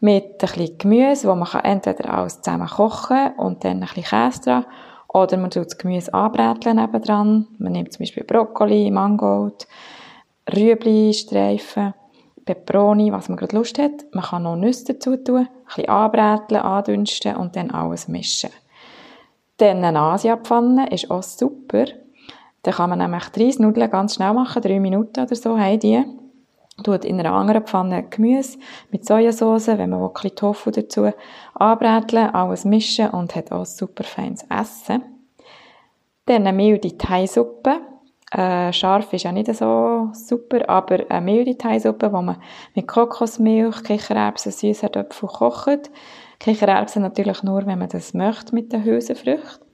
mit 0.00 0.24
ein 0.24 0.38
bisschen 0.38 0.78
Gemüse, 0.78 1.28
wo 1.28 1.34
man 1.34 1.48
entweder 1.64 2.12
alles 2.12 2.42
zusammen 2.42 2.68
kochen 2.68 3.32
und 3.38 3.64
dann 3.64 3.82
ein 3.82 3.88
bisschen 3.88 4.04
Käse 4.04 4.40
dran 4.42 4.66
Oder 5.08 5.36
man 5.36 5.50
tut 5.50 5.66
das 5.66 5.78
Gemüse 5.78 6.12
anbräteln 6.12 6.76
nebendran. 6.76 7.46
Man 7.58 7.72
nimmt 7.72 7.92
zum 7.92 8.00
Beispiel 8.00 8.24
Brokkoli, 8.24 8.90
Mangold, 8.90 9.66
Rüebli, 10.54 11.12
Streifen, 11.14 11.94
Peperoni, 12.44 13.10
was 13.12 13.28
man 13.28 13.38
gerade 13.38 13.56
Lust 13.56 13.78
hat. 13.78 14.04
Man 14.12 14.24
kann 14.24 14.42
noch 14.42 14.56
Nüsse 14.56 14.94
dazu 14.94 15.16
tun, 15.16 15.38
ein 15.38 15.48
bisschen 15.66 15.88
anbräteln, 15.88 16.60
andünsten 16.60 17.36
und 17.36 17.56
dann 17.56 17.70
alles 17.70 18.08
mischen. 18.08 18.50
Dann 19.56 19.82
eine 19.82 19.98
Asiapfanne 19.98 20.90
ist 20.90 21.10
auch 21.10 21.22
super. 21.22 21.86
Da 22.62 22.72
kann 22.72 22.90
man 22.90 22.98
nämlich 22.98 23.24
drei 23.30 23.52
Nudeln 23.58 23.90
ganz 23.90 24.16
schnell 24.16 24.34
machen, 24.34 24.60
drei 24.60 24.80
Minuten 24.80 25.20
oder 25.20 25.34
so 25.34 25.58
haben 25.58 25.80
die. 25.80 26.04
Tut 26.82 27.06
in 27.06 27.18
einer 27.18 27.32
anderen 27.32 27.64
Pfanne 27.64 28.04
Gemüse 28.04 28.58
mit 28.90 29.06
Sojasauce, 29.06 29.68
wenn 29.68 29.90
man 29.90 30.02
ein 30.02 30.12
bisschen 30.12 30.36
Tofu 30.36 30.70
dazu 30.70 31.10
anbräteln, 31.54 32.34
alles 32.34 32.66
mischen 32.66 33.08
und 33.10 33.34
hat 33.34 33.50
auch 33.50 33.64
super 33.64 34.04
feines 34.04 34.44
Essen. 34.50 35.02
Dann 36.26 36.46
eine 36.46 36.52
milde 36.52 36.96
Thai-Suppe. 36.98 37.80
Äh, 38.30 38.72
scharf 38.72 39.12
ist 39.12 39.22
ja 39.22 39.32
nicht 39.32 39.54
so 39.54 40.10
super, 40.12 40.68
aber 40.68 41.08
eine 41.08 41.24
milde 41.24 41.56
Thai-Suppe, 41.56 42.12
wo 42.12 42.20
man 42.20 42.42
mit 42.74 42.86
Kokosmilch, 42.86 43.82
Kichererbsen, 43.82 44.52
Süßkartoffeln 44.52 45.32
kocht. 45.32 45.90
Kichererbsen 46.40 47.00
natürlich 47.00 47.42
nur, 47.42 47.64
wenn 47.66 47.78
man 47.78 47.88
das 47.88 48.12
möchte 48.12 48.54
mit 48.54 48.72
den 48.72 48.84
Hülsenfrüchten. 48.84 49.64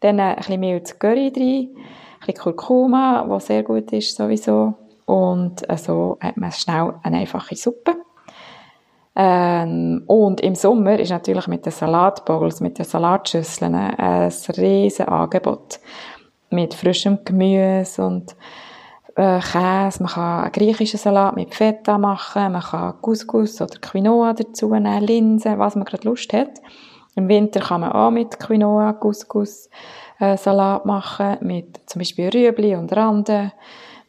Dann 0.00 0.20
ein 0.20 0.36
bisschen 0.36 0.60
mildes 0.60 0.98
Curry 0.98 1.32
rein, 1.34 1.70
ein 1.74 2.26
bisschen 2.26 2.34
Kurkuma, 2.42 3.24
was 3.26 3.46
sehr 3.46 3.62
gut 3.62 3.90
ist 3.92 4.16
sowieso. 4.16 4.74
Und 5.06 5.62
so 5.76 6.18
hat 6.20 6.36
man 6.36 6.52
schnell 6.52 6.94
eine 7.02 7.18
einfache 7.18 7.56
Suppe. 7.56 7.96
Ähm, 9.16 10.02
und 10.06 10.40
im 10.40 10.54
Sommer 10.54 10.98
ist 10.98 11.10
natürlich 11.10 11.46
mit 11.46 11.64
den 11.66 11.72
Salatbowls, 11.72 12.60
mit 12.60 12.78
den 12.78 12.84
Salatschüsseln 12.84 13.74
ein 13.74 14.32
riesen 14.56 15.06
Angebot. 15.06 15.78
Mit 16.50 16.74
frischem 16.74 17.18
Gemüse 17.24 18.04
und 18.04 18.34
äh, 19.16 19.40
Käse. 19.40 20.02
Man 20.02 20.12
kann 20.12 20.42
einen 20.42 20.52
griechischen 20.52 20.98
Salat 20.98 21.36
mit 21.36 21.54
Feta 21.54 21.98
machen, 21.98 22.52
man 22.52 22.62
kann 22.62 23.00
Couscous 23.00 23.60
oder 23.60 23.78
Quinoa 23.80 24.32
dazu 24.32 24.68
nehmen, 24.68 25.02
Linsen, 25.02 25.58
was 25.58 25.76
man 25.76 25.84
gerade 25.84 26.08
Lust 26.08 26.32
hat. 26.32 26.60
Im 27.16 27.28
Winter 27.28 27.60
kann 27.60 27.82
man 27.82 27.92
auch 27.92 28.10
mit 28.10 28.38
Quinoa, 28.40 28.92
Couscous 28.94 29.70
äh, 30.18 30.36
Salat 30.36 30.84
machen, 30.84 31.38
mit 31.42 31.80
zum 31.86 32.00
Beispiel 32.00 32.28
Rüebli 32.28 32.74
und 32.74 32.94
Randen, 32.94 33.52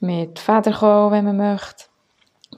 mit 0.06 0.40
Federkohl, 0.40 1.12
wenn 1.12 1.26
man 1.26 1.38
möchte, 1.38 1.86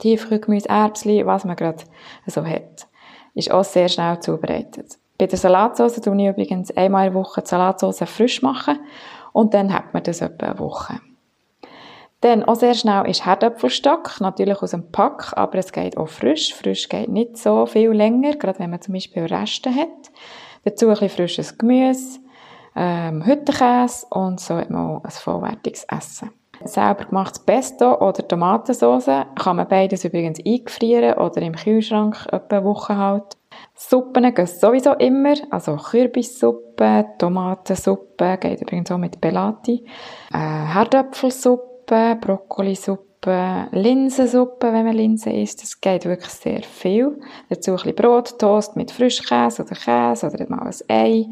Tiefkühlgemüse, 0.00 0.68
Erbsen, 0.68 1.26
was 1.26 1.44
man 1.44 1.56
gerade 1.56 1.84
so 2.26 2.44
hat. 2.44 2.86
Ist 3.34 3.50
auch 3.50 3.64
sehr 3.64 3.88
schnell 3.88 4.20
zubereitet. 4.20 4.98
Bei 5.18 5.26
der 5.26 5.38
Salatsauce 5.38 6.00
tue 6.00 6.16
ich 6.16 6.28
übrigens 6.28 6.76
einmal 6.76 7.08
in 7.08 7.12
der 7.12 7.20
Woche 7.20 7.42
die 7.42 7.48
Salatsauce 7.48 8.04
frisch 8.06 8.42
machen 8.42 8.78
und 9.32 9.52
dann 9.54 9.72
hat 9.72 9.92
man 9.92 10.02
das 10.02 10.20
etwa 10.20 10.46
eine 10.46 10.58
Woche. 10.58 11.00
Dann 12.20 12.42
auch 12.42 12.56
sehr 12.56 12.74
schnell 12.74 13.08
ist 13.08 13.24
Herdöpfelstock, 13.24 14.20
natürlich 14.20 14.60
aus 14.60 14.72
dem 14.72 14.90
Pack, 14.90 15.32
aber 15.36 15.58
es 15.58 15.72
geht 15.72 15.96
auch 15.96 16.08
frisch. 16.08 16.52
Frisch 16.52 16.88
geht 16.88 17.08
nicht 17.08 17.36
so 17.36 17.66
viel 17.66 17.90
länger, 17.90 18.34
gerade 18.34 18.58
wenn 18.58 18.70
man 18.70 18.80
zum 18.80 18.94
Beispiel 18.94 19.24
Reste 19.24 19.72
hat. 19.72 20.10
Dazu 20.64 20.86
ein 20.86 20.92
bisschen 20.92 21.10
frisches 21.10 21.58
Gemüse, 21.58 22.18
ähm, 22.74 23.24
Hüttenkäse 23.24 24.06
und 24.10 24.40
so 24.40 24.56
hat 24.56 24.70
man 24.70 24.96
auch 24.96 25.04
ein 25.04 25.10
vollwertiges 25.10 25.84
Essen. 25.84 26.30
Selber 26.64 27.04
gemachtes 27.04 27.40
Pesto 27.40 27.98
oder 27.98 28.26
Tomatensauce. 28.26 29.26
Kann 29.34 29.56
man 29.56 29.68
beides 29.68 30.04
übrigens 30.04 30.40
eingefrieren 30.44 31.14
oder 31.14 31.40
im 31.42 31.54
Kühlschrank 31.54 32.26
etwa 32.32 32.56
eine 32.56 32.64
Woche 32.64 32.96
halten. 32.96 33.38
Suppen 33.74 34.34
gehen 34.34 34.46
sowieso 34.46 34.92
immer, 34.94 35.34
also 35.50 35.76
Kürbissuppe, 35.76 37.06
Tomatensuppe, 37.18 38.38
geht 38.38 38.62
übrigens 38.62 38.90
auch 38.90 38.98
mit 38.98 39.20
Pelati, 39.20 39.84
äh, 40.32 40.38
Herdöpfelsuppe, 40.38 42.18
Brokkolisuppe, 42.20 43.68
Linsensuppe, 43.72 44.72
wenn 44.72 44.84
man 44.84 44.94
Linsen 44.94 45.32
isst, 45.32 45.62
das 45.62 45.80
geht 45.80 46.04
wirklich 46.04 46.30
sehr 46.30 46.62
viel. 46.62 47.20
Dazu 47.48 47.72
ein 47.72 47.76
bisschen 47.76 47.94
Brot, 47.94 48.38
Toast 48.38 48.76
mit 48.76 48.90
Frischkäse 48.90 49.62
oder 49.64 49.74
Käse 49.74 50.26
oder 50.26 50.48
mal 50.48 50.66
ein 50.66 50.74
Ei 50.88 51.26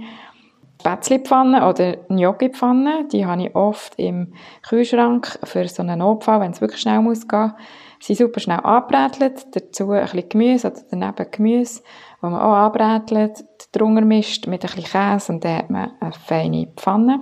Spätzlepfanne 0.80 1.68
oder 1.68 1.96
Gnocchi-Pfanne, 2.08 3.08
die 3.10 3.26
habe 3.26 3.42
ich 3.42 3.54
oft 3.56 3.98
im 3.98 4.34
Kühlschrank 4.68 5.38
für 5.42 5.66
so 5.68 5.82
einen 5.82 5.98
Notfall, 5.98 6.40
wenn 6.40 6.52
es 6.52 6.60
wirklich 6.60 6.80
schnell 6.80 7.00
muss 7.00 7.26
gehen. 7.26 7.54
Sie 7.98 8.14
sind 8.14 8.26
super 8.26 8.40
schnell 8.40 8.60
angebrätelt, 8.60 9.46
dazu 9.56 9.90
ein 9.90 10.02
bisschen 10.02 10.28
Gemüse 10.28 10.68
oder 10.68 10.80
daneben 10.90 11.30
Gemüse, 11.30 11.82
wo 12.20 12.28
man 12.28 12.40
auch 12.40 12.54
anbrätelt, 12.54 13.44
drunter 13.72 14.04
mischt 14.04 14.46
mit 14.46 14.64
ein 14.64 14.70
bisschen 14.70 14.84
Käse 14.84 15.32
und 15.32 15.44
dann 15.44 15.58
hat 15.58 15.70
man 15.70 15.92
eine 16.00 16.12
feine 16.12 16.68
Pfanne. 16.76 17.20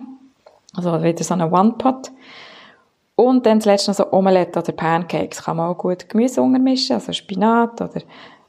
Also 0.77 1.03
wieder 1.03 1.23
so 1.23 1.35
eine 1.35 1.51
One-Pot. 1.51 2.11
Und 3.17 3.47
dann 3.47 3.61
zuletzt 3.61 3.87
noch 3.87 3.95
so 3.95 4.13
Omelette 4.13 4.59
oder 4.59 4.73
Pancakes. 4.73 5.45
Kann 5.45 5.57
man 5.57 5.71
auch 5.71 5.79
gut 5.79 6.09
Gemüse 6.09 6.43
untermischen, 6.43 6.95
also 6.95 7.13
Spinat 7.13 7.81
oder 7.81 8.03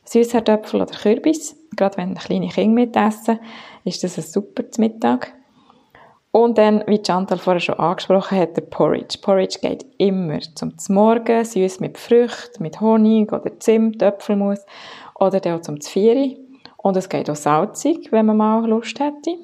Süßkartoffel 0.05 0.81
oder 0.81 0.91
Kürbis. 0.91 1.55
Gerade 1.75 1.97
wenn 1.97 2.15
kleine 2.15 2.49
Kinder 2.49 2.81
mitessen, 2.81 3.39
ist 3.83 4.03
das 4.03 4.17
ein 4.17 4.23
super 4.23 4.63
Mittag. 4.77 5.33
Und 6.31 6.57
dann, 6.57 6.83
wie 6.87 7.01
Chantal 7.01 7.37
vorher 7.37 7.61
schon 7.61 7.79
angesprochen 7.79 8.37
hat, 8.37 8.57
der 8.57 8.63
Porridge. 8.63 9.19
Porridge 9.21 9.59
geht 9.61 9.85
immer 9.97 10.39
zum 10.55 10.73
Morgen, 10.89 11.45
süß 11.45 11.79
mit 11.79 11.97
Früchten, 11.97 12.61
mit 12.61 12.81
Honig 12.81 13.31
oder 13.31 13.57
Zimt, 13.59 14.01
Äpfelmus 14.01 14.59
oder 15.17 15.39
dann 15.39 15.57
auch 15.57 15.61
zum 15.61 15.79
Zvieri. 15.79 16.37
Und 16.75 16.97
es 16.97 17.07
geht 17.07 17.29
auch 17.29 17.37
salzig, 17.37 18.11
wenn 18.11 18.25
man 18.25 18.35
mal 18.35 18.67
Lust 18.67 18.99
hätte. 18.99 19.37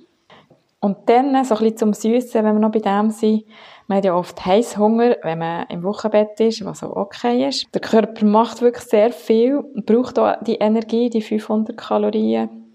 Und 0.82 0.98
dann 1.08 1.46
so 1.46 1.56
ein 1.56 1.62
bisschen 1.62 1.78
zum 1.78 1.94
Süßen, 1.94 2.44
wenn 2.44 2.56
wir 2.56 2.60
noch 2.60 2.72
bei 2.72 2.80
dem 2.80 3.10
sind. 3.12 3.46
Man 3.91 3.97
hat 3.97 4.06
ja 4.06 4.15
oft 4.15 4.45
Heißhunger, 4.45 5.17
wenn 5.21 5.39
man 5.39 5.65
im 5.67 5.84
Wochenbett 5.84 6.39
ist, 6.39 6.63
was 6.63 6.82
auch 6.82 6.95
okay 6.95 7.49
ist. 7.49 7.67
Der 7.73 7.82
Körper 7.82 8.25
macht 8.25 8.62
wirklich 8.62 8.86
sehr 8.86 9.12
viel 9.12 9.65
braucht 9.86 10.17
auch 10.17 10.41
die 10.43 10.56
Energie, 10.56 11.10
die 11.10 11.21
500 11.21 11.75
Kalorien. 11.75 12.71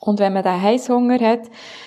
Und 0.00 0.18
wenn 0.18 0.32
man 0.32 0.42
den 0.42 0.60
Heißhunger 0.60 1.20
hat, 1.20 1.42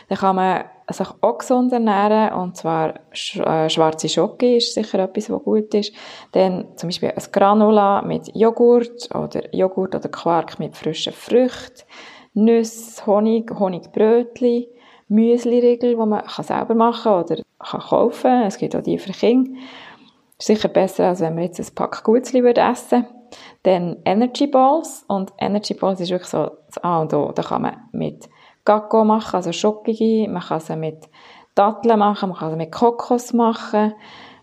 dann 0.08 0.18
kann 0.18 0.38
man 0.38 0.64
sich 0.90 1.08
auch 1.20 1.40
gesund 1.40 1.74
ernähren, 1.74 2.34
und 2.40 2.56
zwar 2.56 2.94
äh, 3.12 3.70
schwarze 3.70 4.08
Schoki 4.08 4.56
ist 4.56 4.74
sicher 4.74 5.00
etwas, 5.00 5.30
was 5.30 5.44
gut 5.44 5.74
ist. 5.74 5.94
Dann 6.32 6.68
zum 6.78 6.88
Beispiel 6.88 7.10
ein 7.10 7.24
Granula 7.30 8.02
mit 8.04 8.34
Joghurt 8.34 9.14
oder 9.14 9.54
Joghurt 9.54 9.96
oder 9.96 10.08
Quark 10.08 10.60
mit 10.60 10.78
frischen 10.78 11.12
Früchten, 11.12 11.84
Nüsse, 12.36 13.06
Honig, 13.06 13.52
Honigbrötli, 13.52 14.70
Müsli-Riegel, 15.12 15.92
die 15.92 15.96
man 15.96 16.24
selber 16.28 16.74
machen 16.74 17.04
kann 17.04 17.24
oder 17.24 17.44
kann 17.60 17.82
kaufen 17.82 18.44
Es 18.44 18.58
gibt 18.58 18.76
auch 18.76 18.82
die 18.82 18.98
für 18.98 19.12
Kinder. 19.12 19.52
Ist 20.40 20.48
sicher 20.48 20.70
besser, 20.70 21.10
als 21.10 21.20
wenn 21.20 21.36
man 21.36 21.44
jetzt 21.44 21.60
ein 21.60 21.76
Pack 21.76 22.04
Gutzli 22.04 22.40
essen. 22.40 23.06
Dann 23.64 23.98
Energy 24.06 24.48
Balls. 24.48 25.06
Und 25.08 25.32
Energy 25.38 25.74
Balls 25.74 26.00
ist 26.00 26.10
wirklich 26.10 26.30
so 26.30 26.52
das 26.68 26.84
A 26.84 27.02
und 27.02 27.14
O. 27.14 27.32
Da 27.34 27.44
kann 27.44 27.62
man 27.62 27.78
mit 27.92 28.30
Kakao 28.66 29.04
machen, 29.04 29.36
also 29.36 29.52
Schokige. 29.52 30.28
Man 30.30 30.42
kann 30.42 30.62
sie 30.62 30.76
mit 30.76 31.10
Datteln 31.56 32.00
machen, 32.00 32.30
man 32.30 32.38
kann 32.38 32.52
sie 32.52 32.58
mit 32.58 32.72
Kokos 32.72 33.34
machen. 33.34 33.94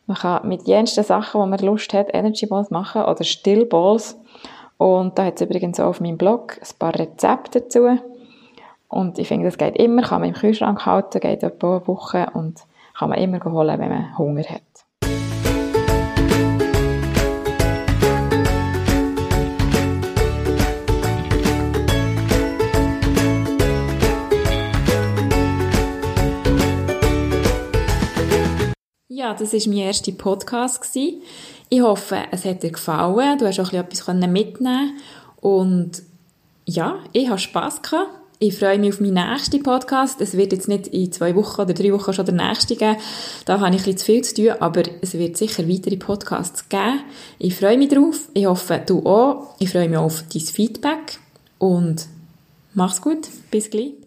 Man 0.06 0.16
kann 0.16 0.46
mit 0.48 0.66
jensten 0.66 1.04
Sachen, 1.04 1.40
wo 1.40 1.46
man 1.46 1.58
Lust 1.58 1.92
hat, 1.92 2.14
Energy 2.14 2.46
Balls 2.46 2.70
machen 2.70 3.02
oder 3.02 3.24
Still 3.24 3.66
Balls. 3.66 4.20
Und 4.76 5.18
da 5.18 5.24
hat 5.24 5.36
es 5.36 5.42
übrigens 5.42 5.80
auch 5.80 5.88
auf 5.88 6.00
meinem 6.00 6.18
Blog 6.18 6.58
ein 6.60 6.78
paar 6.78 6.94
Rezepte 6.94 7.60
dazu. 7.60 7.98
Und 8.88 9.18
ich 9.18 9.28
finde, 9.28 9.46
das 9.46 9.58
geht 9.58 9.76
immer, 9.76 10.02
kann 10.02 10.20
man 10.20 10.30
im 10.30 10.34
Kühlschrank 10.34 10.86
halten, 10.86 11.20
geht 11.20 11.42
etwa 11.42 11.76
eine 11.76 11.86
Woche 11.86 12.28
und 12.32 12.60
kann 12.98 13.10
man 13.10 13.18
immer 13.18 13.42
holen, 13.44 13.78
wenn 13.78 13.90
man 13.90 14.16
Hunger 14.16 14.44
hat. 14.44 14.62
Ja, 29.10 29.34
das 29.34 29.52
war 29.52 29.60
mein 29.66 29.78
erster 29.78 30.12
Podcast. 30.12 30.96
Ich 30.96 31.82
hoffe, 31.82 32.16
es 32.30 32.46
hat 32.46 32.62
dir 32.62 32.72
gefallen. 32.72 33.38
Du 33.38 33.46
hast 33.46 33.60
auch 33.60 33.72
etwas 33.72 34.06
mitnehmen 34.08 34.98
Und 35.42 36.02
ja, 36.64 37.00
ich 37.12 37.28
hatte 37.28 37.40
Spass 37.40 37.82
gehabt. 37.82 38.17
Ich 38.40 38.56
freue 38.56 38.78
mich 38.78 38.92
auf 38.92 39.00
meinen 39.00 39.14
nächsten 39.14 39.64
Podcast. 39.64 40.20
Es 40.20 40.36
wird 40.36 40.52
jetzt 40.52 40.68
nicht 40.68 40.86
in 40.86 41.10
zwei 41.10 41.34
Wochen 41.34 41.62
oder 41.62 41.74
drei 41.74 41.92
Wochen 41.92 42.12
schon 42.12 42.24
der 42.24 42.34
nächste 42.34 42.76
geben. 42.76 42.96
Da 43.44 43.58
habe 43.58 43.74
ich 43.74 43.82
bisschen 43.82 43.96
zu 43.98 44.04
viel 44.06 44.22
zu 44.22 44.34
tun, 44.34 44.50
aber 44.60 44.82
es 45.00 45.14
wird 45.14 45.36
sicher 45.36 45.68
weitere 45.68 45.96
Podcasts 45.96 46.68
geben. 46.68 47.00
Ich 47.40 47.56
freue 47.56 47.76
mich 47.76 47.88
drauf. 47.88 48.28
Ich 48.34 48.46
hoffe, 48.46 48.80
du 48.86 49.04
auch. 49.04 49.56
Ich 49.58 49.70
freue 49.70 49.88
mich 49.88 49.98
auf 49.98 50.22
dein 50.32 50.42
Feedback 50.42 51.18
und 51.58 52.06
mach's 52.74 53.02
gut. 53.02 53.26
Bis 53.50 53.70
gleich. 53.70 53.97